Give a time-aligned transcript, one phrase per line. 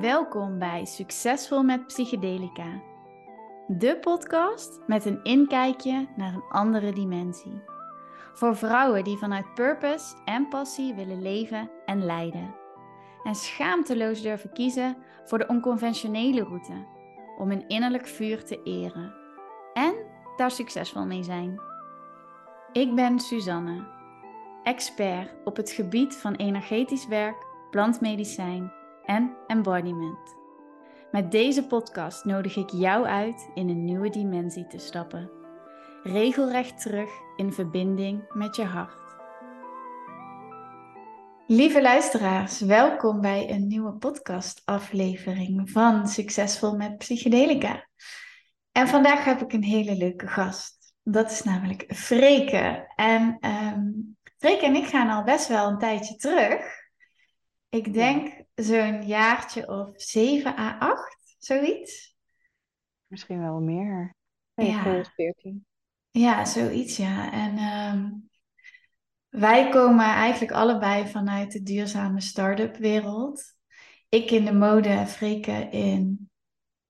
[0.00, 2.82] Welkom bij Succesvol met Psychedelica.
[3.66, 7.62] De podcast met een inkijkje naar een andere dimensie.
[8.34, 12.54] Voor vrouwen die vanuit purpose en passie willen leven en leiden.
[13.24, 16.86] En schaamteloos durven kiezen voor de onconventionele route
[17.38, 19.14] om hun innerlijk vuur te eren.
[19.74, 19.94] En
[20.36, 21.60] daar succesvol mee zijn.
[22.72, 23.86] Ik ben Suzanne,
[24.62, 28.78] expert op het gebied van energetisch werk, plantmedicijn
[29.10, 30.36] en embodiment.
[31.10, 35.30] Met deze podcast nodig ik jou uit in een nieuwe dimensie te stappen.
[36.02, 39.16] Regelrecht terug in verbinding met je hart.
[41.46, 47.88] Lieve luisteraars, welkom bij een nieuwe podcastaflevering van Succesvol met Psychedelica.
[48.72, 50.94] En vandaag heb ik een hele leuke gast.
[51.02, 52.92] Dat is namelijk Freke.
[52.96, 56.78] En um, Freke en ik gaan al best wel een tijdje terug.
[57.68, 62.16] Ik denk zo'n jaartje of 7 à 8, zoiets.
[63.06, 64.16] Misschien wel meer.
[64.54, 64.80] Nee, ja.
[64.80, 65.66] 2014.
[66.10, 67.32] Ja, zoiets, ja.
[67.32, 68.30] En um,
[69.28, 73.54] wij komen eigenlijk allebei vanuit de duurzame start-up wereld.
[74.08, 76.30] Ik in de mode, Freke in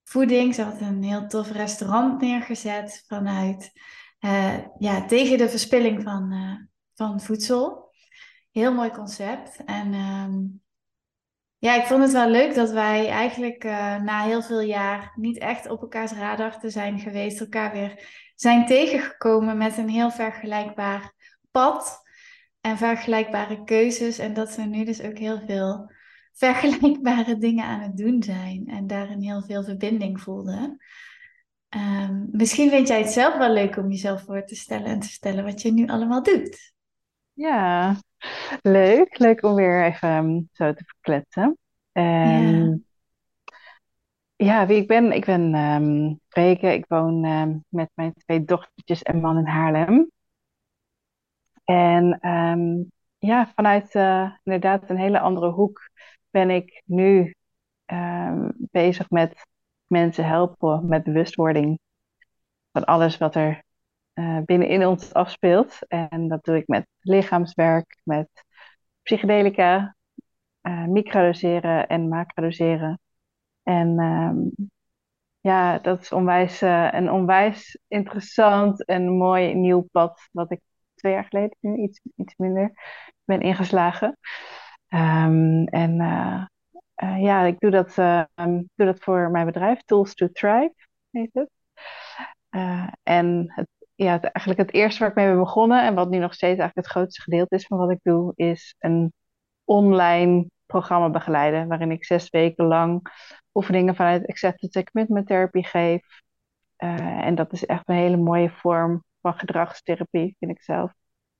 [0.04, 0.54] voeding.
[0.54, 3.72] Ze had een heel tof restaurant neergezet vanuit,
[4.20, 6.56] uh, ja, tegen de verspilling van, uh,
[6.94, 7.92] van voedsel.
[8.50, 9.64] Heel mooi concept.
[9.64, 10.62] En um,
[11.61, 15.39] ja, ik vond het wel leuk dat wij eigenlijk uh, na heel veel jaar niet
[15.39, 21.12] echt op elkaars radar te zijn geweest, elkaar weer zijn tegengekomen met een heel vergelijkbaar
[21.50, 22.03] pad
[22.61, 24.19] en vergelijkbare keuzes.
[24.19, 25.91] En dat we nu dus ook heel veel
[26.33, 30.77] vergelijkbare dingen aan het doen zijn en daarin heel veel verbinding voelden.
[31.77, 35.08] Um, misschien vind jij het zelf wel leuk om jezelf voor te stellen en te
[35.08, 36.72] stellen wat je nu allemaal doet.
[37.33, 37.97] Ja,
[38.62, 39.18] leuk.
[39.18, 41.58] Leuk om weer even um, zo te verkletsen.
[41.92, 42.86] En
[44.36, 44.46] ja.
[44.46, 45.12] ja, wie ik ben?
[45.12, 46.20] Ik ben um.
[46.60, 50.10] Ik woon um, met mijn twee dochtertjes en man in Haarlem.
[51.64, 52.19] En
[53.19, 55.91] ja, vanuit uh, inderdaad een hele andere hoek
[56.31, 57.34] ben ik nu
[58.56, 59.47] bezig met
[59.87, 61.78] mensen helpen met bewustwording
[62.72, 63.62] van alles wat er
[64.20, 65.78] uh, binnenin ons afspeelt.
[65.88, 68.28] En dat doe ik met lichaamswerk, met
[69.03, 69.97] psychedelica,
[70.62, 73.00] uh, microdoseren en macrodoseren.
[73.62, 74.70] En um,
[75.41, 80.60] ja, dat is onwijs, uh, een onwijs interessant en mooi nieuw pad, wat ik
[80.94, 82.72] twee jaar geleden, nu iets, iets minder,
[83.25, 84.19] ben ingeslagen.
[84.88, 85.94] Um, en
[87.19, 90.75] ja, ik doe dat, um, doe dat voor mijn bedrijf, Tools to Thrive
[91.10, 91.50] heet het.
[93.02, 93.69] en het,
[94.05, 96.59] ja, het, eigenlijk het eerste waar ik mee ben begonnen en wat nu nog steeds
[96.59, 99.12] eigenlijk het grootste gedeelte is van wat ik doe, is een
[99.65, 103.03] online programma begeleiden, waarin ik zes weken lang
[103.55, 106.22] oefeningen vanuit Acceptance Commitment Therapy geef.
[106.78, 110.93] Uh, en dat is echt een hele mooie vorm van gedragstherapie, vind ik zelf.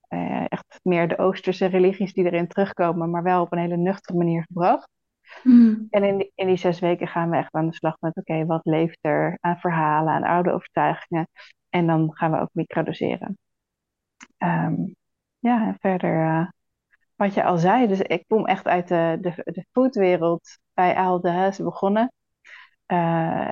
[0.09, 4.19] Uh, echt meer de Oosterse religies die erin terugkomen, maar wel op een hele nuchtere
[4.19, 4.89] manier gebracht.
[5.43, 5.87] Mm.
[5.91, 8.47] En in die, in die zes weken gaan we echt aan de slag met, oké,
[8.47, 11.29] wat leeft er aan verhalen, aan oude overtuigingen.
[11.69, 13.39] En dan gaan we ook microdoseren.
[14.39, 14.97] Um,
[15.39, 16.49] ja, en verder uh,
[17.15, 21.21] wat je al zei, dus ik kom echt uit de, de, de foodwereld bij Aal
[21.21, 22.13] de Huis begonnen.
[22.87, 23.49] Uh,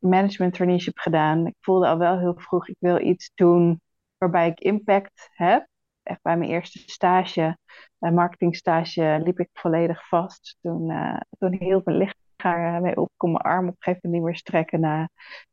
[0.00, 1.46] management traineeship gedaan.
[1.46, 3.80] Ik voelde al wel heel vroeg, ik wil iets doen
[4.18, 5.66] waarbij ik impact heb.
[6.10, 7.58] Echt bij mijn eerste stage,
[8.00, 10.56] uh, marketingstage, liep ik volledig vast.
[10.60, 14.22] Toen, uh, toen hield mijn lichaam mee op, kon mijn arm op een gegeven moment
[14.22, 15.08] niet meer strekken na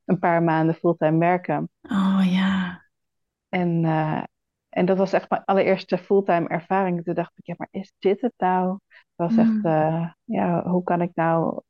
[0.05, 1.69] een paar maanden fulltime werken.
[1.81, 2.85] Oh ja.
[3.49, 3.85] En,
[4.69, 7.03] en dat was echt mijn allereerste fulltime ervaring.
[7.03, 8.79] Toen dacht ik, ja, maar is dit het nou?
[8.89, 9.39] Het was mm.
[9.39, 11.61] echt, uh, ja, hoe kan ik nou,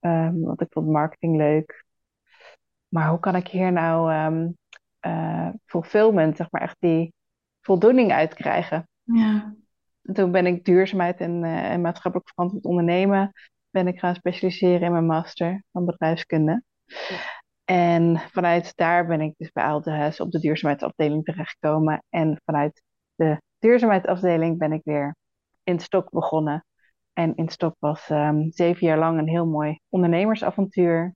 [0.00, 1.84] um, want ik vond marketing leuk.
[2.88, 4.56] Maar hoe kan ik hier nou um,
[5.64, 7.14] fulfillment, zeg maar echt die
[7.66, 8.88] voldoening uitkrijgen?
[9.02, 9.54] Ja.
[10.02, 13.32] En toen ben ik duurzaamheid en, uh, en maatschappelijk verantwoord ondernemen,
[13.70, 16.62] ben ik gaan specialiseren in mijn master van bedrijfskunde.
[16.84, 17.16] Ja.
[17.64, 22.02] En vanuit daar ben ik dus bij Aaltehuis op de duurzaamheidsafdeling terechtgekomen.
[22.08, 22.82] En vanuit
[23.14, 25.16] de duurzaamheidsafdeling ben ik weer
[25.62, 26.64] in Stok begonnen.
[27.12, 31.14] En in Stok was um, zeven jaar lang een heel mooi ondernemersavontuur.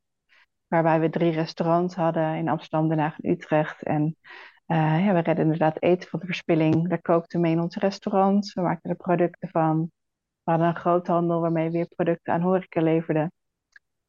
[0.66, 3.82] Waarbij we drie restaurants hadden in Amsterdam, Den Haag en Utrecht.
[3.82, 4.16] En
[4.72, 6.88] uh, ja, we redden inderdaad eten van de verspilling.
[6.88, 8.54] Daar kookten we mee in onze restaurants.
[8.54, 9.90] We maakten er producten van.
[10.42, 13.32] We hadden een groothandel waarmee we weer producten aan horeca leverden.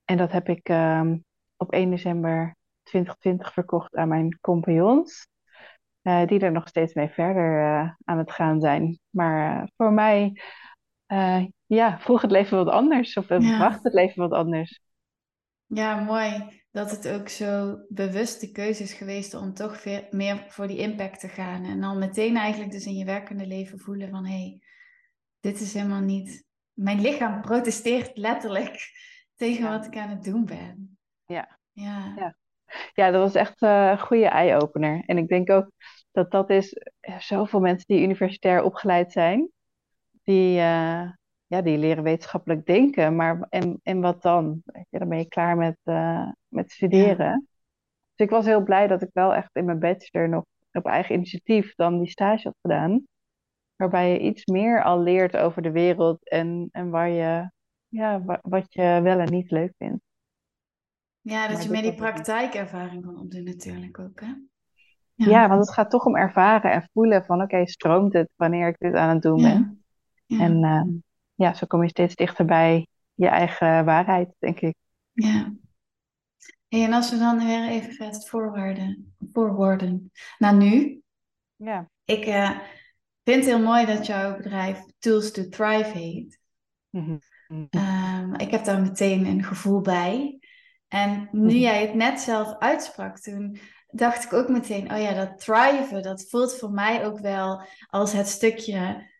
[0.05, 1.23] En dat heb ik um,
[1.57, 5.27] op 1 december 2020 verkocht aan mijn compagnons.
[6.01, 8.99] Uh, die er nog steeds mee verder uh, aan het gaan zijn.
[9.09, 10.41] Maar voor mij
[11.65, 13.57] ja, vroeg het leven wat anders of Ja.
[13.57, 14.81] bracht het leven wat anders.
[15.67, 20.67] Ja, mooi dat het ook zo bewuste keuze is geweest om toch veel meer voor
[20.67, 21.63] die impact te gaan.
[21.65, 24.61] En dan meteen eigenlijk dus in je werkende leven voelen van hé, hey,
[25.39, 26.43] dit is helemaal niet.
[26.73, 28.89] Mijn lichaam protesteert letterlijk
[29.35, 29.69] tegen Ja.
[29.77, 30.97] wat ik aan het doen ben.
[31.25, 31.59] Ja.
[31.71, 32.13] Ja.
[32.17, 32.35] Ja.
[32.93, 35.03] Ja, dat was echt eh, een goede eye-opener.
[35.05, 35.71] En ik denk ook
[36.11, 39.49] dat dat is, eh, zoveel mensen die universitair opgeleid zijn,
[40.23, 41.09] die, eh,
[41.51, 43.15] ja, die leren wetenschappelijk denken.
[43.15, 44.61] Maar en, en wat dan?
[44.89, 47.47] Je, dan ben je klaar met, eh, met studeren.
[48.15, 51.15] Dus ik was heel blij dat ik wel echt in mijn bachelor nog op eigen
[51.15, 53.07] initiatief dan die stage had gedaan.
[53.75, 57.51] Waarbij je iets meer al leert over de wereld en, en waar je,
[57.87, 60.03] ja, wa- wat je wel en niet leuk vindt.
[61.21, 64.33] Ja, dat Maar je meer die praktijkervaring kan opdoen natuurlijk ook, hè?
[65.15, 68.75] Ja, want het gaat toch om ervaren en voelen van oké, stroomt het wanneer ik
[68.79, 69.51] dit aan het doen ben?
[70.27, 70.37] Ja.
[70.37, 70.37] Ja.
[70.45, 70.81] En eh,
[71.35, 74.75] ja, zo kom je steeds dichter bij je eigen waarheid, denk ik.
[75.11, 75.53] Ja.
[76.67, 81.01] Hey, en als we dan weer even forwarden, forwarden naar nu.
[81.55, 81.89] Ja.
[82.05, 82.49] Ik eh,
[83.23, 86.39] vind het heel mooi dat jouw bedrijf Tools to Thrive heet.
[87.69, 90.39] Ehm, ik heb daar meteen een gevoel bij.
[90.87, 91.55] En nu Mhm.
[91.57, 96.29] jij het net zelf uitsprak, toen dacht ik ook meteen, oh ja, dat thriven, dat
[96.29, 99.10] voelt voor mij ook wel als het stukje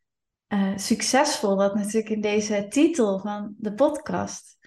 [0.52, 4.58] eh, succesvol, wat natuurlijk in deze titel van de podcast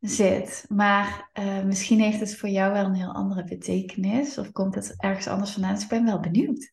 [0.00, 0.64] zit.
[0.68, 4.94] Maar eh, misschien heeft het voor jou wel een heel andere betekenis, of komt het
[4.96, 5.74] ergens anders vandaan?
[5.74, 6.72] Dus ik ben wel benieuwd.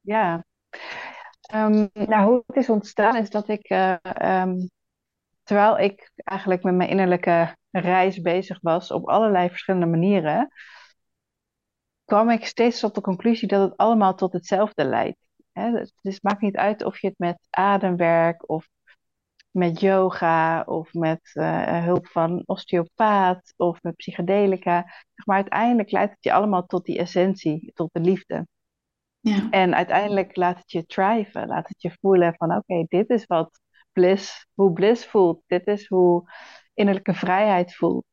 [0.00, 0.44] Ja.
[1.40, 4.66] Ehm, nou, hoe het is ontstaan is dat ik, eh, ehm,
[5.42, 10.52] terwijl ik eigenlijk met mijn innerlijke reis bezig was op allerlei verschillende manieren,
[12.04, 15.21] kwam ik steeds tot de conclusie dat het allemaal tot hetzelfde leidt.
[15.52, 18.68] Hè, dus dus het maakt niet uit of je het met ademwerk of
[19.50, 24.86] met yoga of met eh, hulp van osteopaat of met psychedelica.
[25.24, 28.46] Maar uiteindelijk leidt het je allemaal tot die essentie, tot de liefde.
[29.20, 33.26] Ja, En uiteindelijk laat het je thriven, laat het je voelen van oké, dit is
[33.26, 33.60] wat
[33.92, 35.42] bliss, hoe bliss voelt.
[35.46, 36.30] Dit is hoe
[36.74, 38.04] innerlijke vrijheid voelt.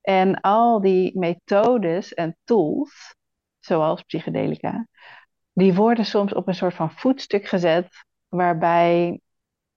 [0.00, 3.14] En al die methodes en tools,
[3.58, 4.86] zoals psychedelica,
[5.56, 7.88] die worden soms op een soort van voetstuk gezet,
[8.28, 9.06] waarbij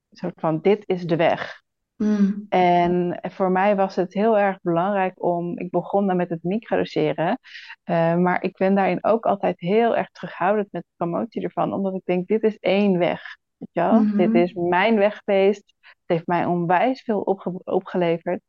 [0.09, 1.61] een soort van dit is de weg.
[1.95, 2.45] Mm.
[2.49, 7.39] En voor mij was het heel erg belangrijk om, ik begon dan met het microdoseren,
[7.83, 11.93] eh, maar ik ben daarin ook altijd heel erg terughoudend met de promotie ervan, omdat
[11.93, 13.21] ik denk, dit is één weg.
[13.57, 14.01] Weet je wel?
[14.03, 14.17] Mhm.
[14.17, 15.73] Dit is mijn weg geweest.
[15.79, 18.41] Het heeft mij onwijs veel opge- opgeleverd.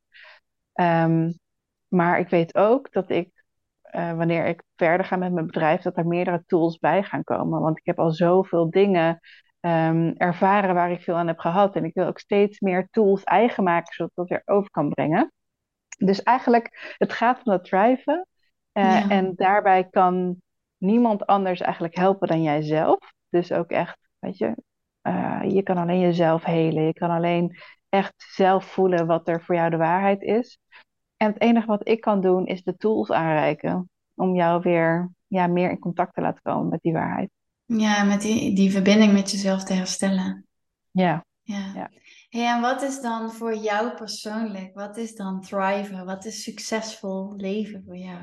[0.73, 1.33] Ehm,
[1.89, 3.40] maar ik weet ook dat ik,
[3.91, 7.61] eh, wanneer ik verder ga met mijn bedrijf, dat er meerdere tools bij gaan komen.
[7.61, 9.21] Want ik heb al zoveel dingen
[9.61, 11.77] ehm, ervaren waar ik veel aan heb gehad.
[11.77, 14.89] En ik wil ook steeds meer tools eigen maken, zodat ik dat weer over kan
[14.89, 15.33] brengen.
[15.99, 18.27] Dus eigenlijk, het gaat om dat thriven.
[18.73, 19.09] Eh, Ja.
[19.09, 20.37] En daarbij kan
[20.77, 22.99] niemand anders eigenlijk helpen dan jijzelf.
[23.29, 24.55] Dus ook echt, weet je,
[25.03, 26.83] eh, je kan alleen jezelf helen.
[26.83, 27.59] Je kan alleen
[27.89, 30.59] echt zelf voelen wat er voor jou de waarheid is.
[31.21, 35.47] En het enige wat ik kan doen is de tools aanreiken om jou weer ja,
[35.47, 37.31] meer in contact te laten komen met die waarheid.
[37.65, 40.47] Ja, met die, die verbinding met jezelf te herstellen.
[40.91, 41.73] Ja, Ja.
[41.75, 41.91] Ja.
[42.29, 44.75] Hey, en wat is dan voor jou persoonlijk?
[44.75, 46.05] Wat is dan thriven?
[46.05, 48.19] Wat is succesvol leven voor jou?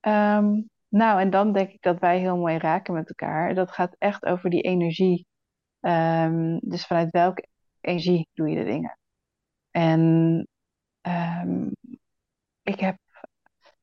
[0.00, 3.54] Ehm, nou en dan denk ik dat wij heel mooi raken met elkaar.
[3.54, 5.26] Dat gaat echt over die energie.
[5.80, 7.46] Ehm, dus vanuit welke
[7.80, 8.98] energie doe je de dingen?
[9.70, 10.46] En
[11.04, 11.68] ehm,
[12.62, 12.96] ik heb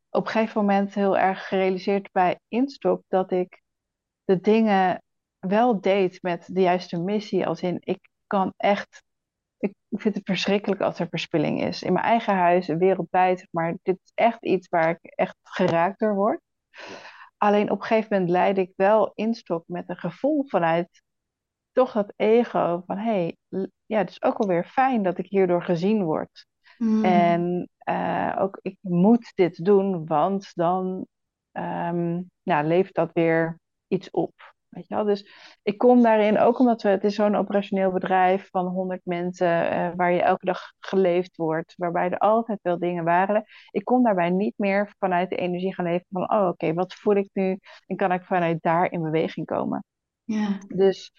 [0.09, 3.61] op een gegeven moment heel erg gerealiseerd bij Instop dat ik
[4.23, 5.03] de dingen
[5.39, 7.47] wel deed met de juiste missie.
[7.47, 9.03] Als in, ik kan echt.
[9.57, 11.83] Ik vind het verschrikkelijk als er verspilling is.
[11.83, 16.15] In mijn eigen huis, wereldwijd, maar dit is echt iets waar ik echt geraakt door
[16.15, 16.41] word.
[17.37, 21.01] Alleen op een gegeven moment leidde ik wel Instop met een gevoel vanuit
[21.71, 25.63] toch dat ego van hé, hey, ja, het is ook alweer fijn dat ik hierdoor
[25.63, 26.45] gezien word.
[26.81, 27.05] Mm.
[27.05, 31.07] En eh, ook ik moet dit doen, want dan
[32.43, 34.53] ja, levert dat weer iets op.
[34.69, 35.03] Weet je wel?
[35.03, 35.31] Dus
[35.63, 39.91] ik kom daarin, ook omdat we, het is zo'n operationeel bedrijf van 100 mensen, eh,
[39.95, 43.43] waar je elke dag geleefd wordt, waarbij er altijd wel dingen waren.
[43.71, 47.15] Ik kon daarbij niet meer vanuit de energie gaan leven van, oh oké, wat voel
[47.15, 47.59] ik nu?
[47.87, 49.83] En kan ik vanuit daar in beweging komen?
[50.23, 50.57] Ja.
[50.67, 51.11] Dus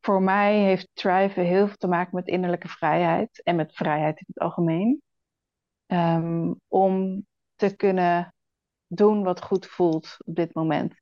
[0.00, 4.26] voor mij heeft thriven heel veel te maken met innerlijke vrijheid en met vrijheid in
[4.28, 5.02] het algemeen.
[5.88, 7.26] Ehm, om
[7.56, 8.34] te kunnen
[8.88, 10.94] doen wat goed voelt op dit moment.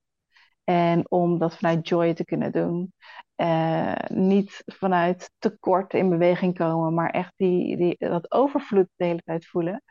[0.64, 2.92] En om dat vanuit joy te kunnen doen.
[3.36, 9.22] eh, niet vanuit tekort in beweging komen, maar echt die, die, dat overvloed de hele
[9.24, 9.82] tijd voelen.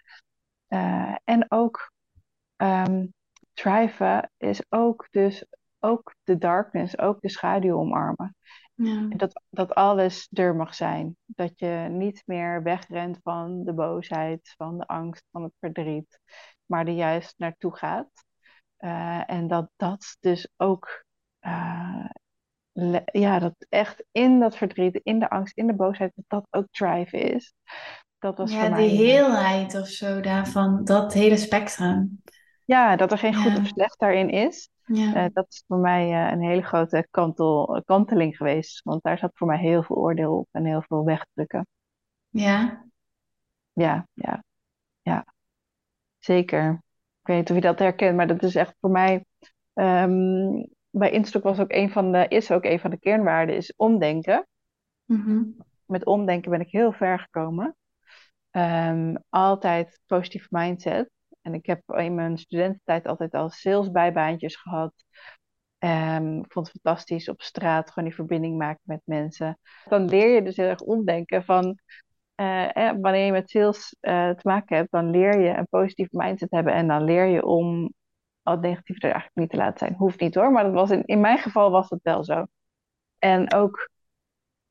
[0.68, 1.92] Eh, en ook
[2.58, 3.14] um,
[4.38, 5.46] is ook dus
[5.80, 8.36] ook de darkness, ook de schaduw omarmen.
[8.76, 9.08] Ja.
[9.10, 11.18] Dat, dat alles er mag zijn.
[11.26, 16.20] Dat je niet meer wegrent van de boosheid, van de angst, van het verdriet,
[16.66, 18.10] maar er juist naartoe gaat.
[18.80, 21.06] Uh, en dat dat dus ook,
[21.42, 22.10] uh,
[23.06, 26.68] ja, dat echt in dat verdriet, in de angst, in de boosheid, dat dat ook
[26.72, 27.54] drive is.
[28.20, 28.88] Dat was ja, voor mij...
[28.88, 32.22] die heelheid of zo daarvan, dat hele spectrum.
[32.66, 34.70] Ja, dat er geen goed of slecht daarin is.
[34.86, 35.24] Ja.
[35.24, 38.84] Uh, dat is voor mij uh, een hele grote kantel, kanteling geweest.
[38.84, 41.68] Want daar zat voor mij heel veel oordeel op en heel veel wegdrukken.
[42.30, 42.86] Ja.
[43.74, 44.44] Ja, ja,
[45.02, 45.26] ja.
[46.20, 46.84] Zeker.
[47.22, 49.26] Ik weet niet of je dat herkent, maar dat is echt voor mij.
[49.74, 53.74] Um, bij Instok was ook een van de, is ook een van de kernwaarden, is
[53.76, 54.48] omdenken.
[55.06, 55.56] Mm
[55.86, 57.76] Met omdenken ben ik heel ver gekomen.
[58.52, 61.10] Um, altijd positieve mindset.
[61.46, 64.94] En ik heb in mijn studententijd altijd al sales bijbaantjes gehad.
[65.80, 69.60] Um, ik vond het fantastisch op straat gewoon die verbinding maken met mensen.
[69.90, 71.80] Dan leer je dus heel erg omdenken van
[72.36, 76.18] uh, eh, wanneer je met sales uh, te maken hebt, dan leer je een positieve
[76.18, 77.94] mindset hebben en dan leer je om
[78.44, 79.94] al het negatieve er eigenlijk niet te laten zijn.
[79.94, 82.46] Hoeft niet hoor, maar dat was in, in mijn geval was het wel zo.
[83.20, 83.90] En ook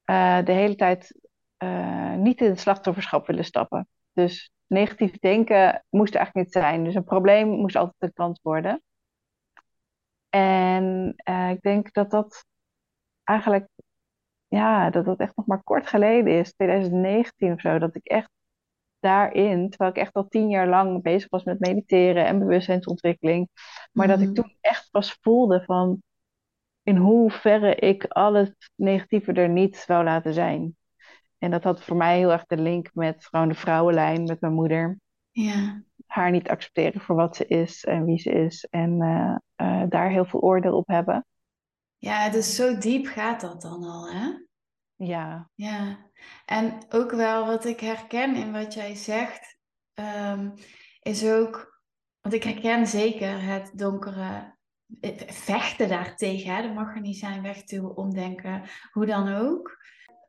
[0.05, 1.21] de hele tijd
[2.17, 3.89] niet in het slachtofferschap willen stappen.
[4.13, 6.85] Dus negatief denken moest er eigenlijk niet zijn.
[6.85, 8.83] Dus een probleem moest altijd een kans worden.
[10.29, 12.45] En uh, ik denk dat dat
[13.25, 13.69] eigenlijk,
[14.49, 18.31] ja, dat dat echt nog maar kort geleden is, 2019 of zo, dat ik echt
[19.01, 23.49] daarin, terwijl ik echt al tien jaar lang bezig was met mediteren en bewustzijnsontwikkeling,
[23.93, 24.35] maar dat ik mhm.
[24.35, 26.03] toen echt pas voelde van
[26.83, 30.77] in hoeverre ik al het negatieve er niet wou laten zijn.
[31.39, 34.53] En dat had voor mij heel erg de link met gewoon de vrouwenlijn, met mijn
[34.53, 34.99] moeder.
[35.31, 35.83] Ja.
[36.07, 38.67] Haar niet accepteren voor wat ze is en wie ze is.
[38.71, 39.37] En uh,
[39.69, 41.27] uh, daar heel veel oordeel op hebben.
[41.97, 44.31] Ja, dus zo diep gaat dat dan al, hè?
[44.95, 45.51] Ja.
[45.55, 46.11] Ja.
[46.45, 49.59] En ook wel wat ik herken in wat jij zegt,
[49.95, 50.53] um,
[51.01, 51.81] is ook,
[52.21, 54.57] want ik herken zeker het donkere
[55.27, 56.55] vechten daartegen.
[56.55, 56.63] Hè?
[56.63, 58.63] Dat mag er niet zijn, wegduwen, omdenken,
[58.93, 59.83] hoe dan ook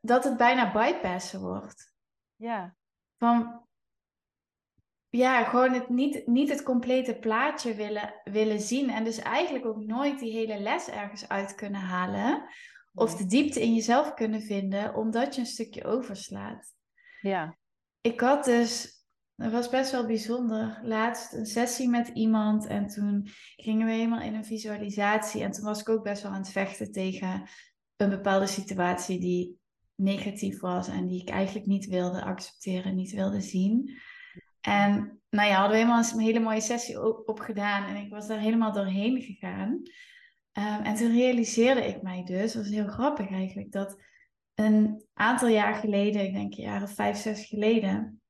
[0.06, 1.94] dat het bijna bypassen wordt.
[2.36, 2.76] Ja.
[3.18, 3.66] Van,
[5.08, 8.90] ja, gewoon het, niet, niet het complete plaatje willen, willen zien.
[8.90, 12.48] En dus eigenlijk ook nooit die hele les ergens uit kunnen halen.
[12.94, 16.74] Of de diepte in jezelf kunnen vinden, omdat je een stukje overslaat.
[17.20, 17.56] Ja.
[18.00, 22.66] Ik had dus, dat was best wel bijzonder, laatst een sessie met iemand.
[22.66, 25.42] En toen gingen we helemaal in een visualisatie.
[25.42, 27.48] En toen was ik ook best wel aan het vechten tegen
[27.96, 29.58] een bepaalde situatie die
[29.96, 33.98] negatief was en die ik eigenlijk niet wilde accepteren, niet wilde zien.
[34.60, 38.38] En nou ja, hadden we helemaal een hele mooie sessie opgedaan en ik was daar
[38.38, 39.70] helemaal doorheen gegaan.
[40.52, 44.02] Um, en toen realiseerde ik mij dus, dat was heel grappig eigenlijk, dat
[44.54, 48.20] een aantal jaar geleden, ik denk of vijf, zes geleden,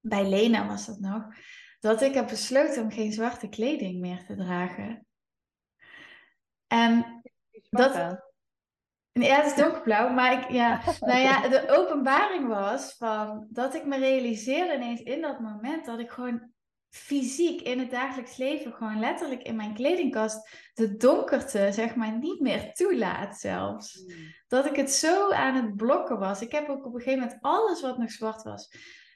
[0.00, 1.26] bij Lena was dat nog,
[1.80, 5.06] dat ik heb besloten om geen zwarte kleding meer te dragen.
[6.66, 7.22] En
[7.70, 8.29] dat,
[9.26, 13.86] ja, het is donkerblauw, maar ik, ja, nou ja, de openbaring was van dat ik
[13.86, 16.50] me realiseerde ineens in dat moment dat ik gewoon
[16.90, 22.40] fysiek in het dagelijks leven gewoon letterlijk in mijn kledingkast de donkerte zeg maar niet
[22.40, 23.94] meer toelaat zelfs.
[23.94, 24.16] Hmm.
[24.48, 26.40] Dat ik het zo aan het blokken was.
[26.40, 28.68] Ik heb ook op een gegeven moment alles wat nog zwart was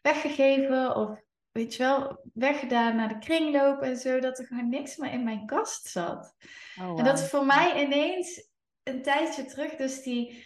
[0.02, 4.96] weggegeven of weet je wel, weggedaan naar de kringloop en zo, dat er gewoon niks
[4.96, 6.34] meer in mijn kast zat.
[6.80, 8.48] Oh, En dat voor mij ineens
[8.84, 10.44] een tijdje terug dus die,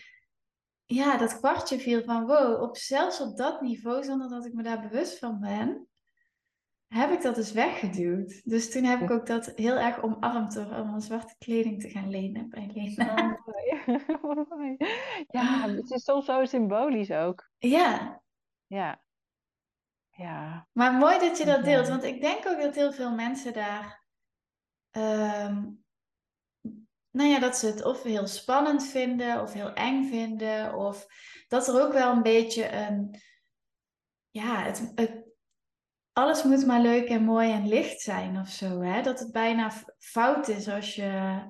[0.84, 4.62] ja, dat kwartje viel van wow, op, zelfs op dat niveau, zonder dat ik me
[4.62, 5.88] daar bewust van ben,
[6.88, 8.40] heb ik dat dus weggeduwd.
[8.44, 12.10] Dus toen heb ik ook dat heel erg omarmd door allemaal zwarte kleding te gaan
[12.10, 13.38] lenen bij Lena.
[14.22, 14.76] Oh,
[15.38, 17.50] ja, het is soms zo symbolisch ook.
[17.58, 18.22] Ja.
[18.66, 19.02] Ja.
[20.10, 20.68] Ja.
[20.72, 24.04] Maar mooi dat je dat deelt, want ik denk ook dat heel veel mensen daar
[24.90, 25.64] ehm,
[27.18, 30.74] nou ja, dat ze het of heel spannend vinden of heel eng vinden.
[30.74, 31.06] Of
[31.48, 33.20] dat er ook wel een beetje een.
[34.30, 35.24] Ja, het, het,
[36.12, 38.80] alles moet maar leuk en mooi en licht zijn of zo.
[38.80, 39.02] Hè?
[39.02, 41.40] Dat het bijna fout is als je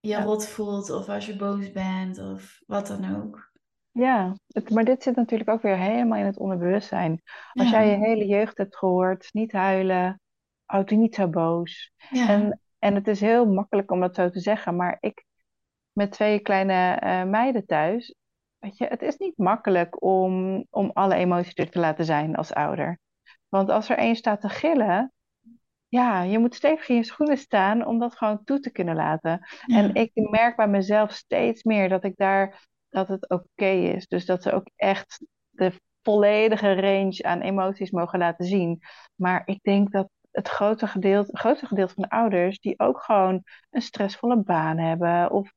[0.00, 3.52] je rot voelt of als je boos bent of wat dan ook.
[3.90, 7.22] Ja, het, maar dit zit natuurlijk ook weer helemaal in het onderbewustzijn.
[7.52, 10.20] Als jij je hele jeugd hebt gehoord, niet huilen,
[10.64, 11.92] houd je niet zo boos.
[12.10, 12.28] Ja.
[12.28, 15.24] En en het is heel makkelijk om dat zo te zeggen, maar ik,
[15.92, 18.14] met twee kleine eh, meiden thuis.
[18.58, 22.54] Weet je, het is niet makkelijk om, om alle emoties er te laten zijn als
[22.54, 22.98] ouder.
[23.48, 25.12] Want als er één staat te gillen,
[25.88, 29.40] ja, je moet stevig in je schoenen staan om dat gewoon toe te kunnen laten.
[29.66, 34.06] En ik merk bij mezelf steeds meer dat ik daar, dat het oké is.
[34.06, 35.72] Dus dat ze ook echt de
[36.02, 38.80] volledige range aan emoties mogen laten zien.
[39.14, 43.02] Maar ik denk dat het grote gedeelte, het grootste gedeelte van de ouders, die ook
[43.02, 45.52] gewoon een stressvolle baan hebben of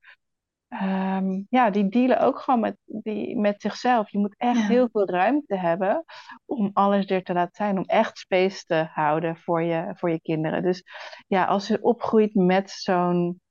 [0.67, 4.10] Ehm, ja, die dealen ook gewoon met, die, met zichzelf.
[4.10, 6.03] Je moet echt ja, heel veel ruimte hebben
[6.46, 10.22] om alles er te laten zijn, om echt space te houden voor je, voor je
[10.22, 10.63] kinderen.
[10.63, 10.84] Dus
[11.27, 13.41] ja, als je opgroeit met zo'n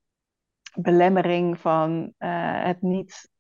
[0.75, 3.31] belemmering van eh, het niet,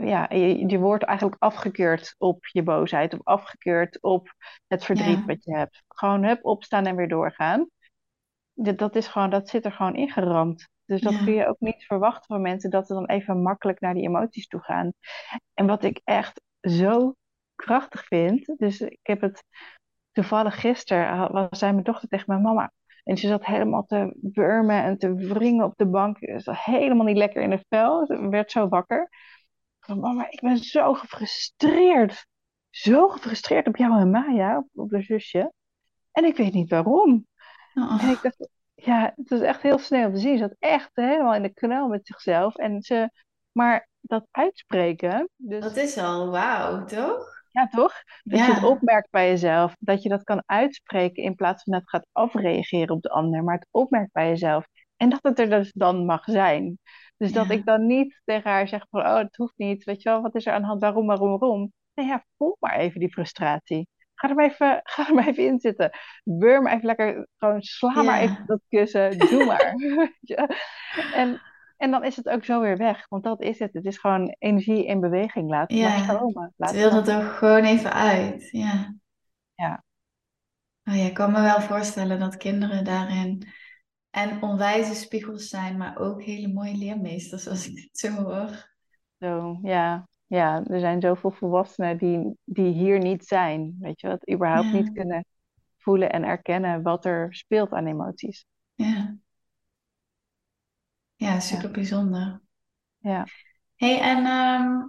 [0.00, 4.34] ja, je, je wordt eigenlijk afgekeurd op je boosheid of afgekeurd op
[4.66, 5.82] het verdriet ja, wat je hebt.
[5.88, 7.68] Gewoon hup, opstaan en weer doorgaan.
[8.54, 10.68] Dat dat is gewoon, dat zit er gewoon ingeramd.
[10.84, 13.94] Dus dat kun je ook niet verwachten van mensen dat ze dan even makkelijk naar
[13.94, 14.92] die emoties toe gaan.
[15.54, 17.14] En wat ik echt zo
[17.54, 19.44] krachtig vind, dus ik heb het
[20.12, 22.72] toevallig gisteren, was, zei mijn dochter tegen mijn mama.
[23.04, 26.18] En ze zat helemaal te wurmen en te wringen op de bank.
[26.18, 28.06] Ze zat helemaal niet lekker in het vel.
[28.06, 29.08] Ze werd zo wakker.
[29.88, 32.26] Ik mama, ik ben zo gefrustreerd.
[32.70, 35.52] Zo gefrustreerd op jou en Maya, op, op de zusje.
[36.12, 37.26] En ik weet niet waarom.
[37.74, 40.38] En ik oh, dacht, ja, het was echt heel snel te zien.
[40.38, 42.56] Ze zat echt helemaal in de knel met zichzelf.
[42.56, 43.10] En ze,
[43.52, 47.38] maar dat uitspreken, dat dus is al wauw, toch?
[47.58, 47.94] ja, toch?
[48.22, 51.80] Dat je het opmerkt bij jezelf, dat je dat kan uitspreken in plaats van dat
[51.80, 54.66] het gaat afreageren op de ander, maar het opmerkt bij jezelf.
[54.98, 56.78] En dat het er dus dan mag zijn.
[57.16, 60.08] Dus dat ik dan niet tegen haar zeg van, oh, het hoeft niet, weet je
[60.08, 61.72] wel, wat is er aan de hand, waarom, waarom, waarom?
[61.94, 63.88] Nee, ja, voel maar even die frustratie.
[64.14, 65.90] Ga er maar even, ga er maar even in zitten.
[66.24, 69.74] Beur maar even lekker, gewoon sla maar even dat kussen, doe maar.
[71.14, 71.40] En,
[71.76, 73.72] en dan is het ook zo weer weg, want dat is het.
[73.72, 75.50] Het is gewoon energie in beweging.
[75.50, 75.98] Laat maar ja.
[75.98, 76.42] stromen.
[76.42, 78.48] Het Laat het wil er toch gewoon even uit.
[78.50, 78.94] Ja.
[79.54, 79.84] Ja,
[80.88, 83.48] Oh ja, ik kan me wel voorstellen dat kinderen daarin
[84.10, 88.68] en onwijze spiegels zijn, maar ook hele mooie leermeesters, als ik dit zo hoor.
[89.18, 90.08] zo, ja.
[90.26, 93.76] Ja, er zijn zoveel volwassenen die, die hier niet zijn.
[93.80, 95.24] Weet je wat, überhaupt niet kunnen
[95.76, 98.46] voelen en erkennen wat er speelt aan emoties.
[98.76, 99.18] ja,
[101.16, 102.40] ja, Ja, super bijzonder.
[103.00, 103.30] ja,
[103.76, 104.88] hey, en ehm,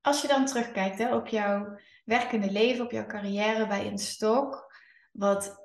[0.00, 4.72] als je dan terugkijkt hè, op jouw werkende leven, op jouw carrière bij een stok,
[5.12, 5.63] wat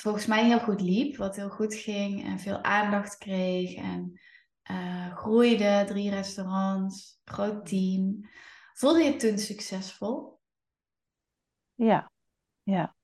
[0.00, 4.20] volgens mij heel goed liep, wat heel goed ging en veel aandacht kreeg en
[4.62, 8.28] eh, groeide, drie restaurants, groot team.
[8.72, 10.38] Voelde je het toen succesvol?
[11.74, 12.10] ja,
[12.62, 12.96] ja.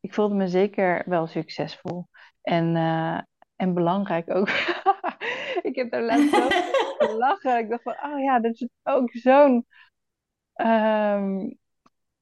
[0.00, 2.08] Ik voelde me zeker wel succesvol.
[2.42, 3.20] En, eh,
[3.56, 4.48] en belangrijk ook.
[5.68, 6.50] Ik heb daar laatst zo om
[7.08, 7.58] gelachen.
[7.58, 9.66] Ik dacht van, oh ja, dat is ook zo'n
[10.52, 11.50] ehm,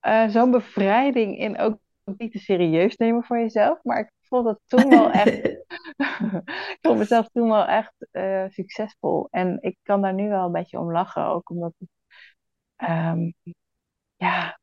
[0.00, 1.78] eh, zo'n bevrijding in ook
[2.18, 3.78] niet te serieus nemen voor jezelf.
[3.82, 5.28] Maar ik vond het toen wel echt,
[6.74, 9.28] ik vond mezelf toen wel echt eh, succesvol.
[9.30, 11.72] En ik kan daar nu wel een beetje om lachen, ook omdat
[12.76, 13.30] ehm,
[14.16, 14.58] ja,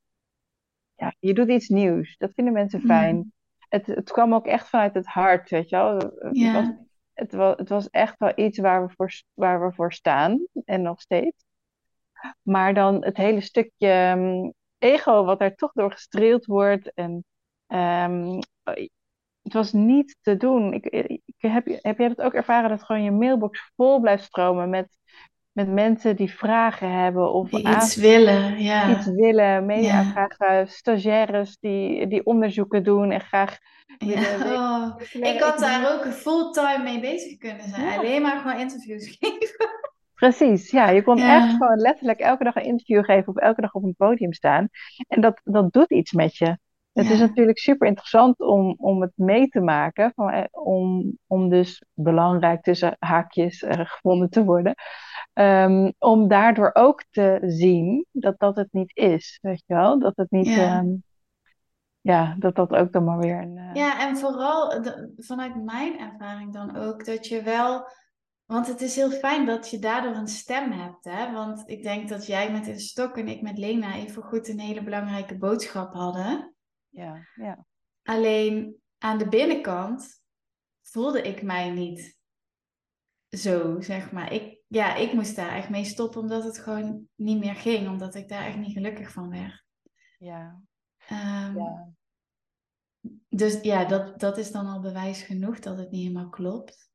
[0.95, 2.17] ja, je doet iets nieuws.
[2.17, 3.15] Dat vinden mensen fijn.
[3.15, 3.31] Mm,
[3.69, 5.97] Het, het kwam ook echt vanuit het hart, weet je wel.
[5.97, 6.77] Het was, ja,
[7.13, 10.81] het was, het was echt wel iets waar we voor, waar we voor staan en
[10.81, 11.45] nog steeds.
[12.41, 16.93] Maar dan het hele stukje ehm, ego, wat daar toch door gestreeld wordt.
[16.93, 17.25] En
[17.67, 18.39] ehm,
[19.41, 20.73] het was niet te doen.
[20.73, 24.69] Ik, ik, heb, heb jij dat ook ervaren dat gewoon je mailbox vol blijft stromen
[24.69, 24.97] met,
[25.51, 31.57] met mensen die vragen hebben of die iets willen, iets ja, willen, ja, media-aanvragen, stagiaires
[31.59, 33.57] die, die onderzoeken doen en graag
[33.97, 34.55] ja.
[34.55, 37.85] Oh, ik had daar ook fulltime mee bezig kunnen zijn.
[37.85, 39.69] Ja, Alleen maar gewoon interviews geven.
[40.13, 43.73] Precies, ja, je kon echt gewoon letterlijk elke dag een interview geven of elke dag
[43.73, 44.69] op een podium staan.
[45.07, 46.57] En dat, dat doet iets met je.
[46.97, 51.49] Het is natuurlijk super interessant om, om het mee te maken, van, eh, om, om
[51.49, 54.73] dus belangrijk tussen haakjes eh, gevonden te worden.
[55.33, 59.99] Ehm, om daardoor ook te zien dat dat het niet is, weet je wel?
[59.99, 60.79] Dat het niet, ja.
[60.79, 60.87] ehm,
[62.01, 63.57] ja, dat dat ook dan maar weer een...
[63.57, 67.87] eh, Ja, en vooral de- vanuit mijn ervaring dan ook, dat je wel,
[68.45, 71.31] want het is heel fijn dat je daardoor een stem hebt, hè?
[71.33, 74.59] Want ik denk dat jij met een stok en ik met Lena even goed een
[74.59, 76.55] hele belangrijke boodschap hadden.
[76.97, 77.65] Ja, ja,
[78.03, 80.23] Alleen aan de binnenkant
[80.81, 82.17] voelde ik mij niet
[83.29, 84.33] zo, zeg maar.
[84.33, 88.15] Ik, ja, ik moest daar echt mee stoppen omdat het gewoon niet meer ging, omdat
[88.15, 89.65] ik daar echt niet gelukkig van werd.
[90.17, 90.61] ja,
[90.97, 91.89] Ehm, ja,
[93.29, 96.91] dus ja, dat, dat is dan al bewijs genoeg dat het niet helemaal klopt.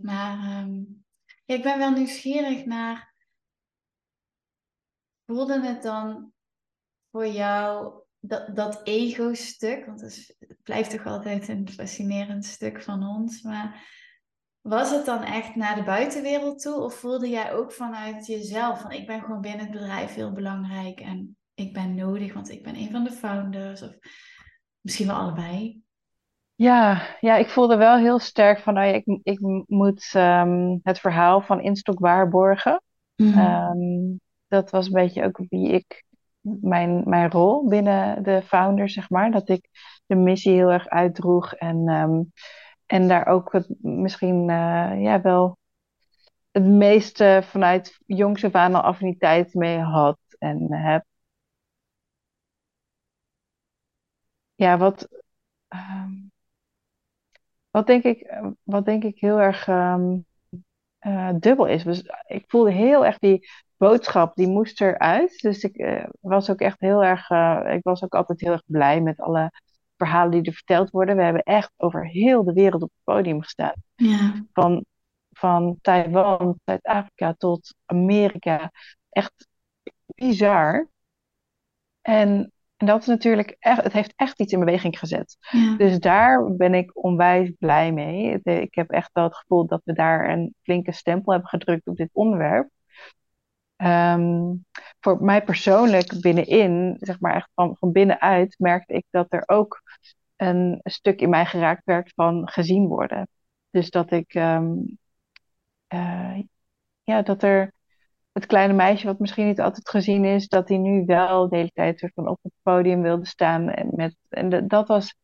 [0.00, 0.82] Maar ehm,
[1.44, 3.14] ik ben wel nieuwsgierig naar.
[5.26, 6.32] Voelde het dan
[7.10, 9.86] voor jou dat, dat ego-stuk?
[9.86, 13.42] Want het, het blijft toch altijd een fascinerend stuk van ons.
[13.42, 13.92] Maar
[14.60, 16.80] was het dan echt naar de buitenwereld toe?
[16.80, 21.00] Of voelde jij ook vanuit jezelf van ik ben gewoon binnen het bedrijf heel belangrijk
[21.00, 23.82] en ik ben nodig, want ik ben een van de founders?
[23.82, 23.98] Of
[24.80, 25.82] misschien wel allebei?
[26.54, 31.00] Ja, ja, ik voelde wel heel sterk van, nou ja, ik, ik moet ehm, het
[31.00, 32.82] verhaal van Instok waarborgen.
[33.16, 33.38] Mhm.
[33.38, 34.16] Ehm,
[34.48, 36.04] dat was een beetje ook wie ik,
[36.60, 39.30] mijn, mijn rol binnen de founder, zeg maar.
[39.30, 39.68] Dat ik
[40.06, 42.22] de missie heel erg uitdroeg en, ehm,
[42.86, 45.58] en daar ook misschien eh, ja, wel
[46.50, 51.04] het meeste vanuit jongs af al affiniteit mee had en heb.
[54.56, 55.08] Ja, wat,
[55.68, 56.12] ehm,
[57.70, 60.18] wat denk ik, wat denk ik heel erg ehm,
[60.98, 61.82] eh, dubbel is.
[61.84, 65.38] Dus ik voelde heel erg die boodschap, die moest eruit.
[65.40, 68.62] Dus ik eh, was ook echt heel erg, eh, ik was ook altijd heel erg
[68.66, 69.50] blij met alle
[69.96, 71.16] verhalen die er verteld worden.
[71.16, 73.74] We hebben echt over heel de wereld op het podium gestaan.
[73.94, 74.84] Ja, Van,
[75.30, 78.70] van Taiwan, Zuid-Afrika tot Amerika.
[79.10, 79.48] Echt
[80.14, 80.88] bizar.
[82.00, 85.36] En, en dat is natuurlijk echt, het heeft echt iets in beweging gezet.
[85.50, 88.40] ja, Dus daar ben ik onwijs blij mee.
[88.42, 91.96] Ik heb echt wel het gevoel dat we daar een flinke stempel hebben gedrukt op
[91.96, 92.68] dit onderwerp.
[93.84, 94.54] Ehm,
[95.00, 99.82] voor mij persoonlijk binnenin, zeg maar echt van, van binnenuit, merkte ik dat er ook
[100.36, 103.28] een stuk in mij geraakt werd van gezien worden.
[103.70, 104.72] Dus dat ik, ehm,
[105.86, 106.38] eh,
[107.02, 107.72] ja, dat er
[108.32, 111.70] het kleine meisje wat misschien niet altijd gezien is, dat hij nu wel de hele
[111.74, 113.68] tijd soort van op het podium wilde staan.
[113.68, 115.14] En, met, en dat was,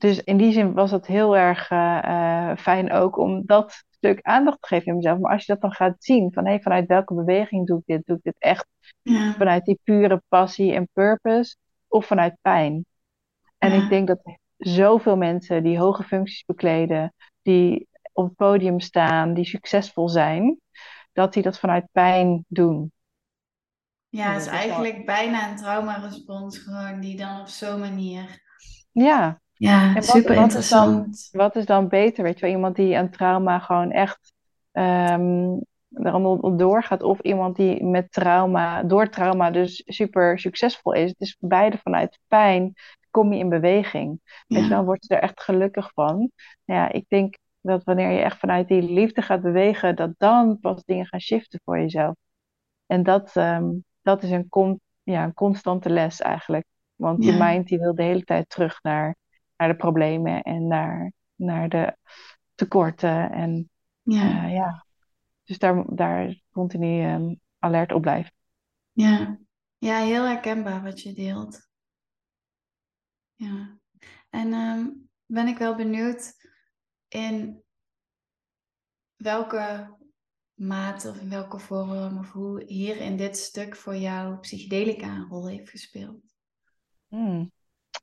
[0.00, 1.98] dus in die zin was het heel erg eh,
[2.50, 5.18] eh, fijn ook om dat stuk aandacht te geven in mezelf.
[5.18, 8.06] Maar als je dat dan gaat zien, van hé, vanuit welke beweging doe ik dit?
[8.06, 8.66] Doe ik dit echt
[9.02, 11.56] ja, vanuit die pure passie en purpose
[11.88, 12.84] of vanuit pijn?
[13.58, 14.20] En ik denk dat
[14.56, 20.60] zoveel mensen die hoge functies bekleden, die op het podium staan, die succesvol zijn,
[21.12, 22.92] dat die dat vanuit pijn doen.
[24.08, 24.28] ja.
[24.28, 28.42] Het is dat eigenlijk bijna een traumarespons gewoon die dan op zo'n manier.
[28.92, 31.28] Ja, Ja, wat, super wat is dan, interessant.
[31.32, 32.24] wat is dan beter?
[32.24, 34.32] Weet je wel, iemand die aan trauma gewoon echt
[35.92, 41.10] onder doorgaat, of iemand die met trauma, door trauma dus super succesvol is.
[41.10, 42.74] Het is beide vanuit pijn
[43.10, 44.20] kom je in beweging.
[44.46, 46.30] Weet je Ja, wel, word je er echt gelukkig van.
[46.64, 50.84] Ja, ik denk dat wanneer je echt vanuit die liefde gaat bewegen, dat dan pas
[50.84, 52.14] dingen gaan shiften voor jezelf.
[52.86, 53.70] En dat, ehm,
[54.02, 56.66] dat is een, con ja, een constante les eigenlijk.
[56.94, 59.16] Want je ja, mind die wil de hele tijd terug naar,
[59.60, 61.96] naar de problemen en naar, naar de
[62.54, 63.30] tekorten.
[63.30, 63.70] En
[64.02, 64.86] ja, eh, ja,
[65.44, 68.32] dus daar, daar continu ehm, alert op blijven.
[68.92, 69.38] ja.
[69.78, 71.68] Ja, heel herkenbaar wat je deelt.
[73.34, 73.78] Ja.
[74.30, 74.88] En ehm,
[75.26, 76.32] ben ik wel benieuwd
[77.08, 77.62] in
[79.16, 79.96] welke
[80.54, 85.28] mate of in welke vorm of hoe hier in dit stuk voor jou psychedelica een
[85.28, 86.34] rol heeft gespeeld.
[87.08, 87.52] Hmm.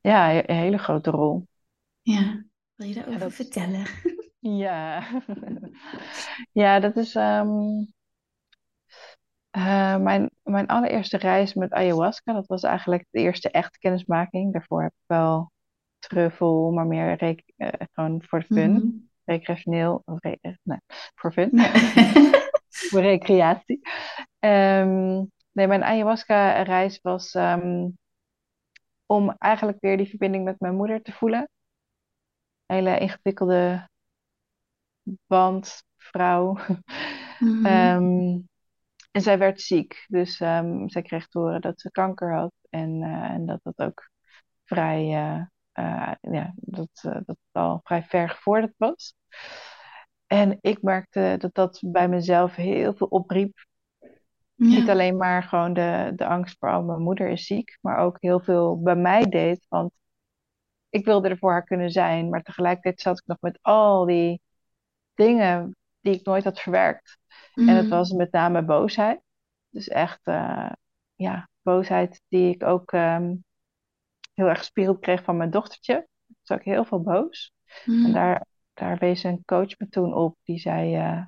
[0.02, 1.48] Ja, een hele grote rol.
[2.02, 2.44] Ja,
[2.76, 3.86] wil je Ja, daarover dat, vertellen?
[4.40, 5.04] ja.
[6.52, 7.84] ja, dat is ehm,
[9.50, 12.34] eh, mijn, mijn allereerste reis met ayahuasca.
[12.34, 14.54] Dat was eigenlijk de eerste echte kennismaking.
[14.54, 15.52] Daarvoor heb ik wel
[16.00, 17.18] truffel, maar meer
[17.58, 18.72] eh, gewoon voor de fun.
[18.74, 19.08] Mhm.
[19.26, 20.80] Recreationeel, re- eh, nee,
[21.16, 21.50] voor fun.
[21.54, 21.72] Ja.
[22.90, 23.82] Voor recreatie.
[24.40, 27.88] Ehm, nee, mijn ayahuasca-reis was ehm,
[29.08, 31.50] om eigenlijk weer die verbinding met mijn moeder te voelen.
[32.66, 33.88] Hele ingewikkelde
[35.28, 36.58] band, vrouw.
[37.40, 37.66] Mhm.
[37.66, 38.40] Ehm,
[39.12, 43.04] en zij werd ziek, dus ehm, zij kreeg te horen dat ze kanker had en,
[43.04, 44.10] eh, en dat dat ook
[44.64, 45.42] vrij, eh,
[45.72, 49.14] eh, ja, dat, dat het al vrij ver gevorderd was.
[50.28, 53.66] En ik merkte dat dat bij mezelf heel veel opriep.
[54.58, 58.18] Niet alleen maar gewoon de, de angst voor, oh, mijn moeder is ziek, maar ook
[58.20, 59.66] heel veel bij mij deed.
[59.70, 59.92] Want
[60.90, 64.42] ik wilde er voor haar kunnen zijn, maar tegelijkertijd zat ik nog met al die
[65.14, 67.18] dingen die ik nooit had verwerkt.
[67.54, 67.90] En het Mhm.
[67.90, 69.22] was met name boosheid.
[69.70, 70.72] Dus echt, eh,
[71.16, 73.36] ja, boosheid die ik ook ehm,
[74.34, 75.94] heel erg gespiegeld kreeg van mijn dochtertje.
[76.28, 77.54] Toen was ik heel veel boos.
[77.86, 78.14] En Mhm.
[78.14, 80.38] daar, daar wees een coach me toen op.
[80.44, 81.26] Die zei eh,